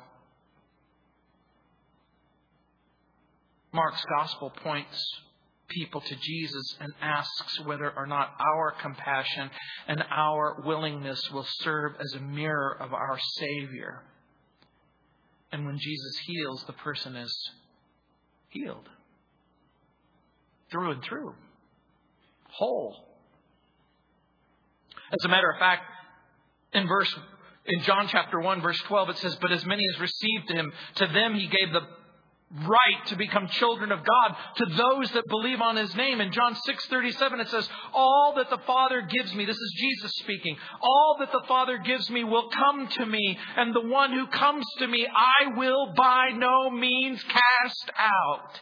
Mark's 3.77 4.03
gospel 4.18 4.51
points 4.64 5.07
people 5.68 6.01
to 6.01 6.16
Jesus 6.16 6.77
and 6.81 6.93
asks 7.03 7.61
whether 7.66 7.93
or 7.95 8.07
not 8.07 8.31
our 8.41 8.72
compassion 8.81 9.51
and 9.87 10.03
our 10.11 10.62
willingness 10.64 11.20
will 11.31 11.47
serve 11.61 11.93
as 12.01 12.14
a 12.14 12.20
mirror 12.20 12.74
of 12.81 12.95
our 12.95 13.18
Savior. 13.35 14.03
And 15.53 15.66
when 15.66 15.79
Jesus 15.79 16.18
heals, 16.27 16.64
the 16.66 16.72
person 16.72 17.16
is 17.16 17.51
healed 18.49 18.89
through 20.70 20.93
and 20.93 21.03
through, 21.03 21.35
whole. 22.49 22.97
As 25.12 25.24
a 25.24 25.29
matter 25.29 25.51
of 25.51 25.59
fact, 25.59 25.83
in 26.72 26.89
verse 26.89 27.14
in 27.66 27.83
John 27.83 28.09
chapter 28.09 28.41
1 28.41 28.62
verse 28.62 28.81
12 28.87 29.11
it 29.11 29.18
says 29.18 29.37
but 29.41 29.53
as 29.53 29.64
many 29.66 29.83
as 29.93 30.01
received 30.01 30.51
him 30.51 30.72
to 30.97 31.07
them 31.07 31.35
he 31.35 31.47
gave 31.47 31.72
the 31.72 31.81
right 32.53 33.07
to 33.07 33.17
become 33.17 33.49
children 33.49 33.91
of 33.91 34.05
God 34.05 34.37
to 34.57 34.67
those 34.67 35.11
that 35.13 35.27
believe 35.29 35.61
on 35.61 35.77
his 35.77 35.95
name. 35.97 36.21
In 36.21 36.31
John 36.31 36.55
6:37 36.55 37.41
it 37.41 37.49
says, 37.49 37.69
"All 37.93 38.35
that 38.37 38.51
the 38.51 38.59
Father 38.59 39.03
gives 39.03 39.35
me, 39.35 39.45
this 39.45 39.57
is 39.57 39.75
Jesus 39.77 40.13
speaking. 40.17 40.57
All 40.81 41.17
that 41.19 41.33
the 41.33 41.43
Father 41.49 41.79
gives 41.79 42.09
me 42.09 42.25
will 42.25 42.49
come 42.51 42.87
to 42.87 43.07
me, 43.07 43.39
and 43.57 43.75
the 43.75 43.81
one 43.81 44.13
who 44.13 44.27
comes 44.29 44.65
to 44.79 44.87
me 44.87 45.07
I 45.07 45.49
will 45.57 45.93
by 45.95 46.31
no 46.31 46.71
means 46.71 47.23
cast 47.25 47.91
out." 47.99 48.61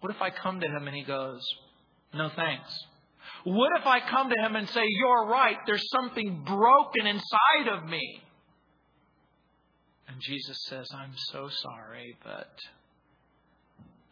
What 0.00 0.14
if 0.14 0.20
I 0.20 0.30
come 0.30 0.60
to 0.60 0.68
him 0.68 0.86
and 0.86 0.96
he 0.96 1.02
goes, 1.02 1.42
"No 2.12 2.28
thanks." 2.28 2.86
What 3.44 3.72
if 3.78 3.86
I 3.86 4.00
come 4.00 4.28
to 4.28 4.40
him 4.40 4.54
and 4.54 4.68
say, 4.68 4.84
"You're 4.86 5.26
right, 5.26 5.58
there's 5.66 5.88
something 5.90 6.44
broken 6.44 7.06
inside 7.06 7.68
of 7.68 7.84
me?" 7.84 8.22
And 10.08 10.20
Jesus 10.20 10.58
says, 10.64 10.92
I'm 10.92 11.16
so 11.16 11.48
sorry, 11.48 12.16
but 12.22 12.60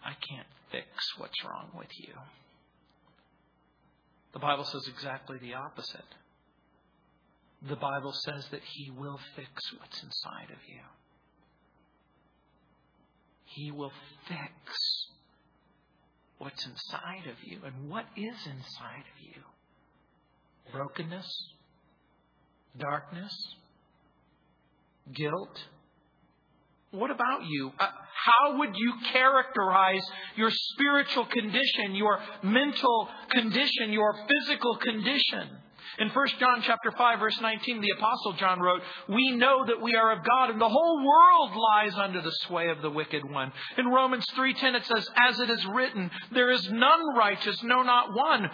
I 0.05 0.13
can't 0.29 0.47
fix 0.71 0.87
what's 1.19 1.45
wrong 1.45 1.71
with 1.77 1.89
you. 1.99 2.15
The 4.33 4.39
Bible 4.39 4.65
says 4.65 4.89
exactly 4.89 5.39
the 5.39 5.55
opposite. 5.55 6.05
The 7.69 7.77
Bible 7.77 8.13
says 8.13 8.47
that 8.53 8.63
He 8.63 8.91
will 8.91 9.19
fix 9.37 9.51
what's 9.79 10.03
inside 10.03 10.51
of 10.51 10.59
you. 10.67 10.81
He 13.45 13.71
will 13.71 13.93
fix 14.29 15.09
what's 16.39 16.65
inside 16.65 17.27
of 17.29 17.37
you. 17.43 17.59
And 17.65 17.91
what 17.91 18.07
is 18.17 18.37
inside 18.47 19.05
of 19.05 19.21
you? 19.21 19.43
Brokenness, 20.73 21.29
darkness, 22.79 23.55
guilt, 25.13 25.59
what 26.93 27.11
about 27.13 27.45
you? 27.47 27.71
Uh, 27.79 27.87
how 27.87 28.59
would 28.59 28.75
you 28.75 28.95
characterize 29.13 30.03
your 30.37 30.51
spiritual 30.51 31.25
condition, 31.27 31.95
your 31.95 32.19
mental 32.43 33.09
condition, 33.31 33.93
your 33.93 34.15
physical 34.27 34.77
condition? 34.77 35.49
In 35.99 36.09
1 36.09 36.27
John 36.39 36.63
chapter 36.63 36.91
5 36.91 37.19
verse 37.21 37.41
19 37.41 37.81
the 37.81 37.91
apostle 37.97 38.33
John 38.35 38.61
wrote, 38.61 38.83
"We 39.09 39.33
know 39.33 39.65
that 39.67 39.81
we 39.81 39.95
are 39.95 40.13
of 40.13 40.25
God 40.25 40.51
and 40.51 40.61
the 40.61 40.69
whole 40.69 41.07
world 41.07 41.57
lies 41.57 41.95
under 41.97 42.21
the 42.21 42.33
sway 42.43 42.69
of 42.69 42.83
the 42.83 42.91
wicked 42.91 43.23
one." 43.31 43.53
In 43.77 43.89
Romans 43.89 44.25
3:10 44.35 44.75
it 44.75 44.85
says, 44.85 45.09
"As 45.17 45.39
it 45.41 45.51
is 45.51 45.65
written, 45.67 46.11
there 46.33 46.51
is 46.51 46.71
none 46.71 47.15
righteous, 47.17 47.63
no 47.63 47.83
not 47.83 48.13
one. 48.13 48.51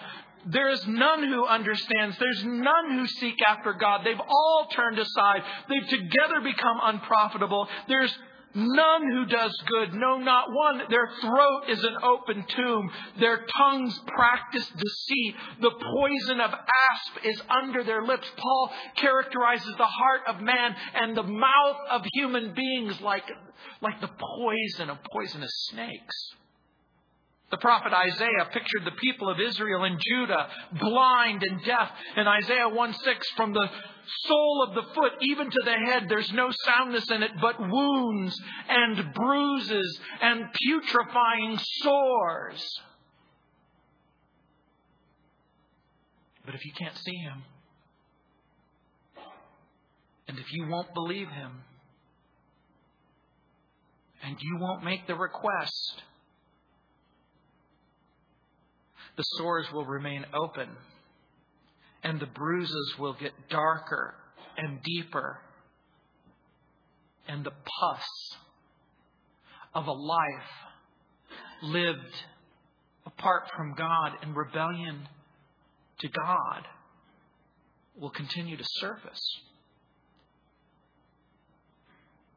There 0.49 0.70
is 0.70 0.86
none 0.86 1.24
who 1.24 1.44
understands. 1.44 2.16
There's 2.18 2.44
none 2.44 2.90
who 2.92 3.07
seek 3.07 3.36
after 3.47 3.72
God. 3.72 4.03
They've 4.05 4.20
all 4.20 4.68
turned 4.72 4.99
aside. 4.99 5.42
They've 5.68 5.88
together 5.88 6.40
become 6.42 6.78
unprofitable. 6.82 7.68
There's 7.88 8.16
none 8.55 9.11
who 9.11 9.26
does 9.26 9.53
good. 9.66 9.94
No, 9.94 10.18
not 10.18 10.47
one. 10.51 10.82
Their 10.88 11.09
throat 11.20 11.62
is 11.68 11.82
an 11.82 11.97
open 12.03 12.44
tomb. 12.49 12.90
Their 13.18 13.44
tongues 13.59 13.99
practice 14.07 14.68
deceit. 14.68 15.34
The 15.61 15.70
poison 15.70 16.40
of 16.40 16.53
asp 16.53 17.24
is 17.24 17.42
under 17.51 17.82
their 17.82 18.03
lips. 18.03 18.28
Paul 18.36 18.70
characterizes 18.97 19.74
the 19.76 19.86
heart 19.86 20.20
of 20.28 20.40
man 20.40 20.76
and 20.94 21.16
the 21.16 21.24
mouth 21.24 21.76
of 21.90 22.03
human 22.14 22.55
beings 22.55 23.01
like, 23.01 23.24
like 23.82 24.01
the 24.01 24.11
poison 24.36 24.90
of 24.90 24.99
poisonous 25.12 25.53
snakes. 25.70 26.14
The 27.51 27.59
prophet 27.59 27.92
Isaiah 27.92 28.49
pictured 28.53 28.84
the 28.84 28.99
people 29.01 29.28
of 29.28 29.38
Israel 29.38 29.84
and 29.84 30.01
Judah 30.01 30.49
blind 30.80 31.44
and 31.44 31.62
deaf. 31.64 31.90
In 32.16 32.26
Isaiah 32.26 32.68
1 32.68 32.92
6, 32.92 33.30
from 33.36 33.53
the 33.53 33.70
sole 34.24 34.66
of 34.68 34.74
the 34.74 34.92
foot 34.94 35.12
even 35.20 35.49
to 35.49 35.61
the 35.64 35.72
head, 35.72 36.07
there's 36.09 36.32
no 36.32 36.51
soundness 36.64 37.09
in 37.09 37.22
it, 37.22 37.30
but 37.40 37.61
wounds 37.61 38.36
and 38.68 39.14
bruises 39.14 40.01
and 40.20 40.47
putrefying 40.53 41.59
sores. 41.82 42.80
But 46.44 46.57
if 46.57 46.64
you 46.64 46.72
can't 46.76 46.97
see 46.97 47.16
him, 47.16 47.44
and 50.26 50.38
if 50.38 50.53
you 50.53 50.66
won't 50.68 50.92
believe 50.94 51.28
him, 51.28 51.62
and 54.24 54.36
you 54.40 54.59
won't 54.59 54.82
make 54.82 55.07
the 55.07 55.14
request, 55.14 56.03
the 59.16 59.22
sores 59.38 59.66
will 59.72 59.86
remain 59.86 60.24
open 60.34 60.68
and 62.02 62.20
the 62.20 62.26
bruises 62.26 62.94
will 62.98 63.14
get 63.14 63.32
darker 63.48 64.14
and 64.56 64.80
deeper. 64.82 65.38
And 67.28 67.44
the 67.44 67.50
pus 67.50 68.04
of 69.74 69.86
a 69.86 69.92
life 69.92 70.50
lived 71.62 72.14
apart 73.04 73.50
from 73.56 73.74
God 73.74 74.12
in 74.22 74.34
rebellion 74.34 75.08
to 76.00 76.08
God 76.08 76.66
will 77.98 78.10
continue 78.10 78.56
to 78.56 78.64
surface. 78.78 79.40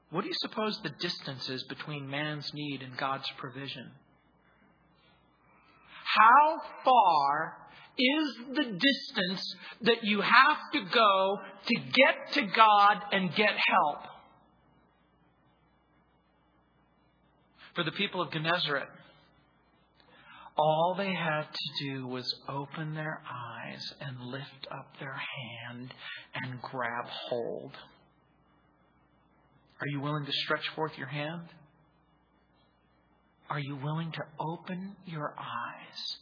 What 0.10 0.22
do 0.22 0.28
you 0.28 0.36
suppose 0.40 0.80
the 0.82 0.90
distance 1.00 1.50
is 1.50 1.64
between 1.66 2.10
man's 2.10 2.52
need 2.54 2.82
and 2.82 2.98
God's 2.98 3.30
provision? 3.38 3.92
How 6.20 6.62
far 6.84 7.58
is 7.98 8.56
the 8.56 8.64
distance 8.64 9.56
that 9.82 10.04
you 10.04 10.22
have 10.22 10.58
to 10.74 10.82
go 10.94 11.38
to 11.68 11.76
get 11.76 12.34
to 12.34 12.42
God 12.56 12.98
and 13.12 13.34
get 13.36 13.50
help? 13.50 14.00
For 17.76 17.84
the 17.84 17.92
people 17.92 18.22
of 18.22 18.32
Gennesaret, 18.32 18.90
all 20.58 20.96
they 20.98 21.14
had 21.14 21.44
to 21.44 21.86
do 21.86 22.08
was 22.08 22.26
open 22.50 22.94
their 22.94 23.22
eyes 23.26 23.94
and 24.02 24.20
lift 24.20 24.68
up 24.72 24.88
their 25.00 25.16
hand 25.16 25.94
and 26.36 26.62
grab 26.62 27.06
hold. 27.06 27.72
Are 29.80 29.88
you 29.88 30.02
willing 30.02 30.26
to 30.26 30.32
stretch 30.34 30.68
forth 30.76 30.98
your 30.98 31.08
hand? 31.08 31.48
Are 33.50 33.60
you 33.60 33.76
willing 33.78 34.12
to 34.12 34.24
open 34.40 34.96
your 35.06 35.34
eyes 35.38 36.18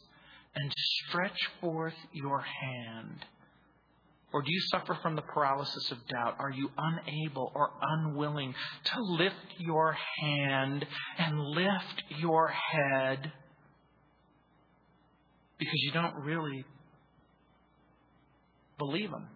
and 0.54 0.72
stretch 0.76 1.38
forth 1.60 1.94
your 2.12 2.40
hand? 2.40 3.24
Or 4.32 4.42
do 4.42 4.50
you 4.50 4.60
suffer 4.70 4.98
from 5.02 5.16
the 5.16 5.22
paralysis 5.22 5.90
of 5.90 6.06
doubt? 6.06 6.36
Are 6.38 6.50
you 6.50 6.70
unable 6.76 7.50
or 7.54 7.70
unwilling 7.80 8.54
to 8.84 9.02
lift 9.02 9.34
your 9.58 9.96
hand 10.20 10.86
and 11.18 11.40
lift 11.40 12.02
your 12.18 12.48
head 12.48 13.32
because 15.58 15.82
you 15.82 15.92
don't 15.92 16.14
really 16.16 16.64
believe 18.78 19.10
Him? 19.10 19.28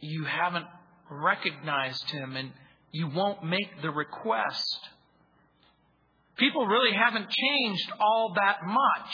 You 0.00 0.24
haven't 0.24 0.66
recognized 1.10 2.10
Him 2.10 2.36
and 2.36 2.52
you 2.90 3.08
won't 3.08 3.44
make 3.44 3.80
the 3.80 3.90
request. 3.90 4.78
People 6.42 6.66
really 6.66 6.92
haven't 6.92 7.30
changed 7.30 7.92
all 8.00 8.32
that 8.34 8.56
much. 8.66 9.10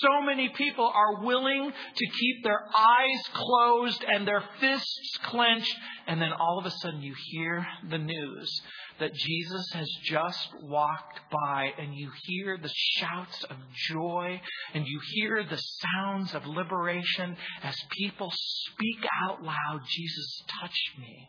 So 0.00 0.22
many 0.22 0.48
people 0.48 0.90
are 0.94 1.22
willing 1.22 1.70
to 1.70 2.06
keep 2.06 2.42
their 2.42 2.64
eyes 2.74 3.22
closed 3.34 4.02
and 4.02 4.26
their 4.26 4.42
fists 4.60 5.18
clenched, 5.24 5.76
and 6.06 6.22
then 6.22 6.32
all 6.32 6.58
of 6.58 6.64
a 6.64 6.70
sudden 6.70 7.02
you 7.02 7.14
hear 7.26 7.66
the 7.90 7.98
news 7.98 8.62
that 8.98 9.12
Jesus 9.12 9.72
has 9.74 9.90
just 10.04 10.48
walked 10.62 11.20
by, 11.30 11.68
and 11.76 11.94
you 11.94 12.10
hear 12.22 12.56
the 12.56 12.72
shouts 12.72 13.44
of 13.44 13.56
joy, 13.90 14.40
and 14.72 14.86
you 14.86 15.00
hear 15.12 15.44
the 15.44 15.60
sounds 15.60 16.34
of 16.34 16.46
liberation 16.46 17.36
as 17.62 17.76
people 17.98 18.32
speak 18.32 19.04
out 19.28 19.42
loud 19.42 19.82
Jesus 19.86 20.44
touched 20.62 20.98
me, 20.98 21.28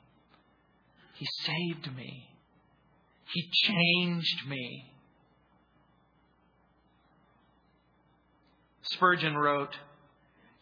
He 1.15 1.25
saved 1.41 1.93
me, 1.93 2.29
He 3.33 3.49
changed 3.51 4.47
me. 4.47 4.94
Spurgeon 8.85 9.35
wrote, 9.35 9.75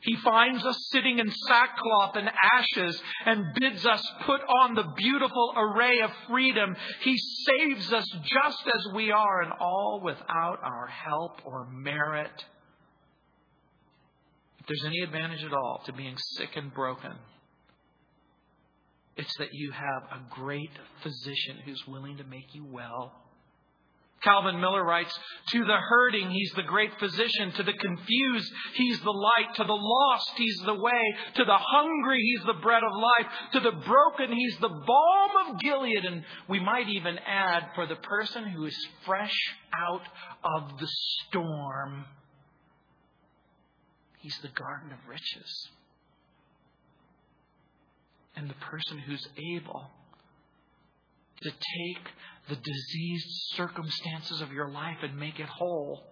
he 0.03 0.17
finds 0.17 0.65
us 0.65 0.77
sitting 0.91 1.19
in 1.19 1.31
sackcloth 1.31 2.17
and 2.17 2.29
ashes 2.29 3.01
and 3.25 3.45
bids 3.55 3.85
us 3.85 4.05
put 4.25 4.41
on 4.41 4.75
the 4.75 4.91
beautiful 4.97 5.53
array 5.55 6.01
of 6.01 6.11
freedom. 6.27 6.75
He 7.01 7.17
saves 7.17 7.93
us 7.93 8.05
just 8.23 8.63
as 8.67 8.93
we 8.93 9.11
are 9.11 9.41
and 9.43 9.53
all 9.61 10.01
without 10.03 10.59
our 10.61 10.87
help 10.87 11.45
or 11.45 11.69
merit. 11.71 12.45
If 14.59 14.67
there's 14.67 14.83
any 14.85 14.99
advantage 14.99 15.43
at 15.45 15.53
all 15.53 15.81
to 15.85 15.93
being 15.93 16.17
sick 16.35 16.49
and 16.57 16.73
broken, 16.73 17.13
it's 19.15 19.37
that 19.37 19.53
you 19.53 19.71
have 19.71 20.03
a 20.11 20.21
great 20.31 20.71
physician 21.01 21.59
who's 21.63 21.81
willing 21.87 22.17
to 22.17 22.25
make 22.25 22.53
you 22.53 22.65
well 22.65 23.22
Calvin 24.23 24.59
Miller 24.59 24.83
writes, 24.83 25.13
To 25.51 25.65
the 25.65 25.77
hurting, 25.77 26.29
he's 26.31 26.51
the 26.55 26.63
great 26.63 26.97
physician. 26.99 27.51
To 27.55 27.63
the 27.63 27.73
confused, 27.73 28.51
he's 28.75 28.99
the 29.01 29.11
light. 29.11 29.55
To 29.55 29.63
the 29.63 29.73
lost, 29.73 30.31
he's 30.37 30.57
the 30.65 30.75
way. 30.75 31.15
To 31.35 31.45
the 31.45 31.57
hungry, 31.57 32.19
he's 32.21 32.45
the 32.45 32.61
bread 32.61 32.83
of 32.83 32.91
life. 32.93 33.31
To 33.53 33.59
the 33.59 33.71
broken, 33.85 34.35
he's 34.35 34.57
the 34.59 34.69
balm 34.69 35.31
of 35.47 35.59
Gilead. 35.59 36.05
And 36.05 36.23
we 36.47 36.59
might 36.59 36.87
even 36.89 37.17
add, 37.19 37.69
for 37.75 37.85
the 37.85 37.95
person 37.97 38.45
who 38.45 38.65
is 38.65 38.87
fresh 39.05 39.37
out 39.77 40.03
of 40.43 40.79
the 40.79 40.87
storm, 41.27 42.05
he's 44.19 44.37
the 44.41 44.49
garden 44.49 44.91
of 44.91 45.09
riches. 45.09 45.69
And 48.35 48.49
the 48.49 48.55
person 48.55 48.97
who's 48.99 49.27
able 49.55 49.91
to 51.41 51.49
take 51.49 52.07
the 52.49 52.55
diseased 52.55 53.27
circumstances 53.55 54.41
of 54.41 54.51
your 54.51 54.69
life 54.69 54.97
and 55.01 55.17
make 55.17 55.39
it 55.39 55.47
whole. 55.47 56.03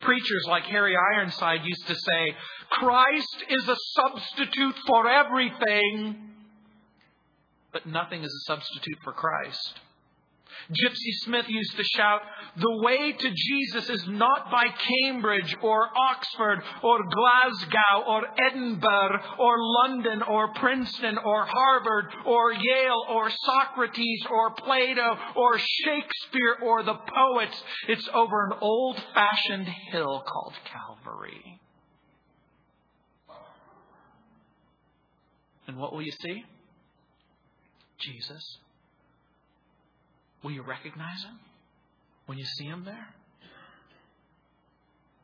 Preachers 0.00 0.44
like 0.48 0.64
Harry 0.64 0.94
Ironside 1.14 1.60
used 1.64 1.86
to 1.86 1.94
say, 1.94 2.36
Christ 2.70 3.44
is 3.48 3.68
a 3.68 3.76
substitute 3.96 4.76
for 4.86 5.08
everything, 5.08 6.30
but 7.72 7.86
nothing 7.86 8.22
is 8.22 8.30
a 8.30 8.52
substitute 8.52 8.98
for 9.02 9.12
Christ. 9.12 9.80
Gypsy 10.70 11.12
Smith 11.24 11.46
used 11.48 11.76
to 11.76 11.84
shout, 11.84 12.22
The 12.56 12.80
way 12.82 13.12
to 13.12 13.30
Jesus 13.34 13.90
is 13.90 14.08
not 14.08 14.50
by 14.50 14.64
Cambridge 15.02 15.54
or 15.62 15.88
Oxford 15.96 16.62
or 16.82 16.98
Glasgow 17.04 18.04
or 18.06 18.22
Edinburgh 18.48 19.20
or 19.38 19.56
London 19.58 20.22
or 20.22 20.54
Princeton 20.54 21.18
or 21.18 21.44
Harvard 21.46 22.06
or 22.24 22.52
Yale 22.52 23.04
or 23.10 23.30
Socrates 23.30 24.24
or 24.30 24.52
Plato 24.54 25.16
or 25.36 25.58
Shakespeare 25.58 26.56
or 26.62 26.82
the 26.82 26.94
poets. 26.94 27.62
It's 27.88 28.08
over 28.14 28.46
an 28.46 28.58
old 28.60 29.02
fashioned 29.12 29.68
hill 29.90 30.24
called 30.26 30.54
Calvary. 30.64 31.60
And 35.66 35.76
what 35.76 35.92
will 35.92 36.02
you 36.02 36.12
see? 36.12 36.44
Jesus. 37.98 38.58
Will 40.44 40.52
you 40.52 40.62
recognize 40.62 41.22
him 41.24 41.38
when 42.26 42.36
you 42.36 42.44
see 42.44 42.66
him 42.66 42.84
there? 42.84 43.08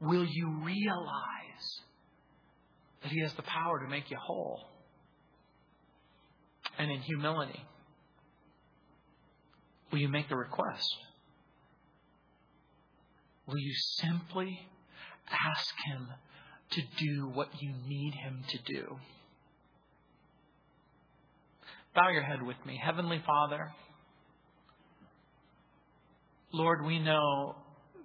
Will 0.00 0.24
you 0.24 0.62
realize 0.64 1.80
that 3.02 3.12
he 3.12 3.20
has 3.20 3.34
the 3.34 3.42
power 3.42 3.80
to 3.80 3.86
make 3.86 4.10
you 4.10 4.16
whole? 4.18 4.60
And 6.78 6.90
in 6.90 7.00
humility, 7.00 7.60
will 9.92 9.98
you 9.98 10.08
make 10.08 10.30
the 10.30 10.36
request? 10.36 10.88
Will 13.46 13.58
you 13.58 13.74
simply 13.98 14.58
ask 15.30 15.74
him 15.84 16.08
to 16.70 16.80
do 16.98 17.28
what 17.34 17.48
you 17.60 17.74
need 17.86 18.14
him 18.14 18.42
to 18.48 18.58
do? 18.72 18.96
Bow 21.94 22.08
your 22.08 22.22
head 22.22 22.42
with 22.42 22.56
me. 22.64 22.80
Heavenly 22.82 23.22
Father, 23.26 23.70
Lord, 26.53 26.84
we 26.84 26.98
know 26.98 27.57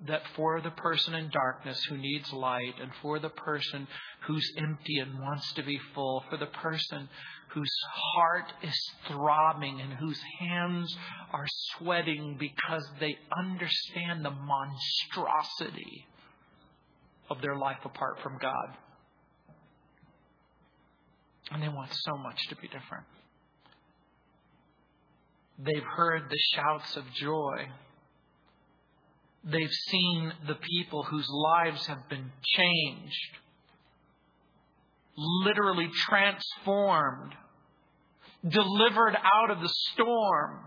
that 0.08 0.22
for 0.36 0.62
the 0.62 0.72
person 0.72 1.16
in 1.16 1.30
darkness 1.30 1.82
who 1.89 1.98
needs 1.98 2.32
light, 2.32 2.76
and 2.82 2.91
for 3.02 3.18
the 3.20 3.30
person 3.30 3.88
who's 4.28 4.52
empty 4.58 5.00
and 5.00 5.20
wants 5.20 5.52
to 5.54 5.64
be 5.64 5.80
full, 5.93 6.24
for 6.30 6.38
the 6.38 6.46
person 6.46 7.10
whose 7.50 7.72
heart 7.93 8.52
is 8.62 8.91
throbbing 9.08 9.80
and 9.82 9.93
whose 9.93 10.20
hands 10.39 10.96
are 11.32 11.46
sweating 11.78 12.36
because 12.39 12.86
they 13.00 13.18
understand 13.36 14.24
the 14.24 14.32
monstrosity 14.32 16.06
of 17.30 17.41
their 17.41 17.56
life 17.56 17.80
apart 17.84 18.20
from 18.22 18.38
God. 18.39 18.78
And 21.52 21.64
they 21.64 21.70
want 21.70 21.93
so 21.93 22.18
much 22.18 22.39
to 22.50 22.56
be 22.58 22.68
different. 22.68 23.06
They've 25.58 25.84
heard 25.96 26.24
the 26.30 26.39
shouts 26.54 26.98
of 26.98 27.06
joy 27.14 27.68
They've 29.46 29.72
seen 29.72 30.34
the 30.48 30.56
people 30.56 31.04
whose 31.04 31.28
lives 31.30 31.86
have 31.86 32.10
been 32.10 32.32
changed, 32.43 33.38
literally 35.16 35.88
transformed, 36.08 37.34
delivered 38.48 39.16
out 39.16 39.52
of 39.52 39.62
the 39.62 39.70
storm. 39.70 40.62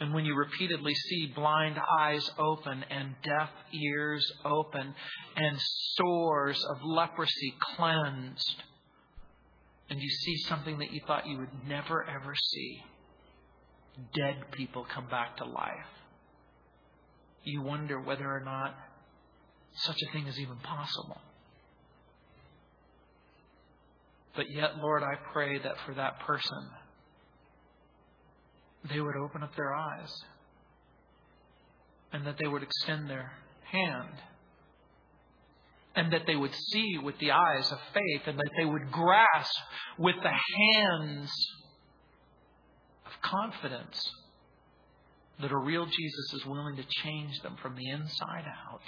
And 0.00 0.12
when 0.12 0.24
you 0.24 0.34
repeatedly 0.34 0.94
see 0.94 1.32
blind 1.34 1.76
eyes 2.00 2.28
open 2.38 2.84
and 2.90 3.14
deaf 3.22 3.50
ears 3.72 4.32
open 4.44 4.94
and 5.36 5.56
sores 5.94 6.64
of 6.70 6.78
leprosy 6.82 7.54
cleansed, 7.76 8.62
and 9.90 10.00
you 10.00 10.08
see 10.08 10.38
something 10.48 10.78
that 10.78 10.92
you 10.92 11.00
thought 11.06 11.26
you 11.26 11.38
would 11.38 11.68
never 11.68 12.04
ever 12.04 12.34
see 12.34 12.82
dead 14.14 14.36
people 14.52 14.86
come 14.94 15.08
back 15.08 15.36
to 15.38 15.44
life. 15.44 15.72
You 17.44 17.62
wonder 17.62 18.00
whether 18.00 18.24
or 18.24 18.40
not 18.40 18.74
such 19.74 19.96
a 20.08 20.12
thing 20.12 20.26
is 20.26 20.38
even 20.38 20.56
possible. 20.56 21.18
But 24.34 24.46
yet, 24.50 24.78
Lord, 24.80 25.02
I 25.02 25.14
pray 25.32 25.58
that 25.58 25.74
for 25.86 25.94
that 25.94 26.20
person, 26.20 26.68
they 28.88 29.00
would 29.00 29.16
open 29.16 29.42
up 29.42 29.54
their 29.56 29.74
eyes 29.74 30.12
and 32.12 32.26
that 32.26 32.36
they 32.38 32.46
would 32.46 32.62
extend 32.62 33.10
their 33.10 33.32
hand 33.70 34.14
and 35.96 36.12
that 36.12 36.22
they 36.26 36.36
would 36.36 36.54
see 36.54 36.98
with 37.02 37.18
the 37.18 37.32
eyes 37.32 37.72
of 37.72 37.78
faith 37.92 38.22
and 38.26 38.38
that 38.38 38.50
they 38.56 38.64
would 38.64 38.90
grasp 38.92 39.58
with 39.98 40.14
the 40.22 40.30
hands 40.30 41.30
confidence 43.22 44.00
that 45.40 45.52
a 45.52 45.56
real 45.56 45.86
Jesus 45.86 46.32
is 46.34 46.46
willing 46.46 46.76
to 46.76 46.84
change 47.02 47.40
them 47.42 47.56
from 47.62 47.76
the 47.76 47.88
inside 47.90 48.44
out. 48.70 48.82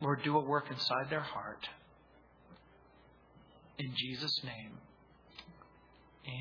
Lord, 0.00 0.22
do 0.22 0.36
a 0.36 0.40
work 0.40 0.70
inside 0.70 1.10
their 1.10 1.20
heart. 1.20 1.68
In 3.78 3.92
Jesus' 3.96 4.40
name, 4.44 4.78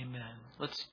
amen. 0.02 0.36
Let's 0.60 0.88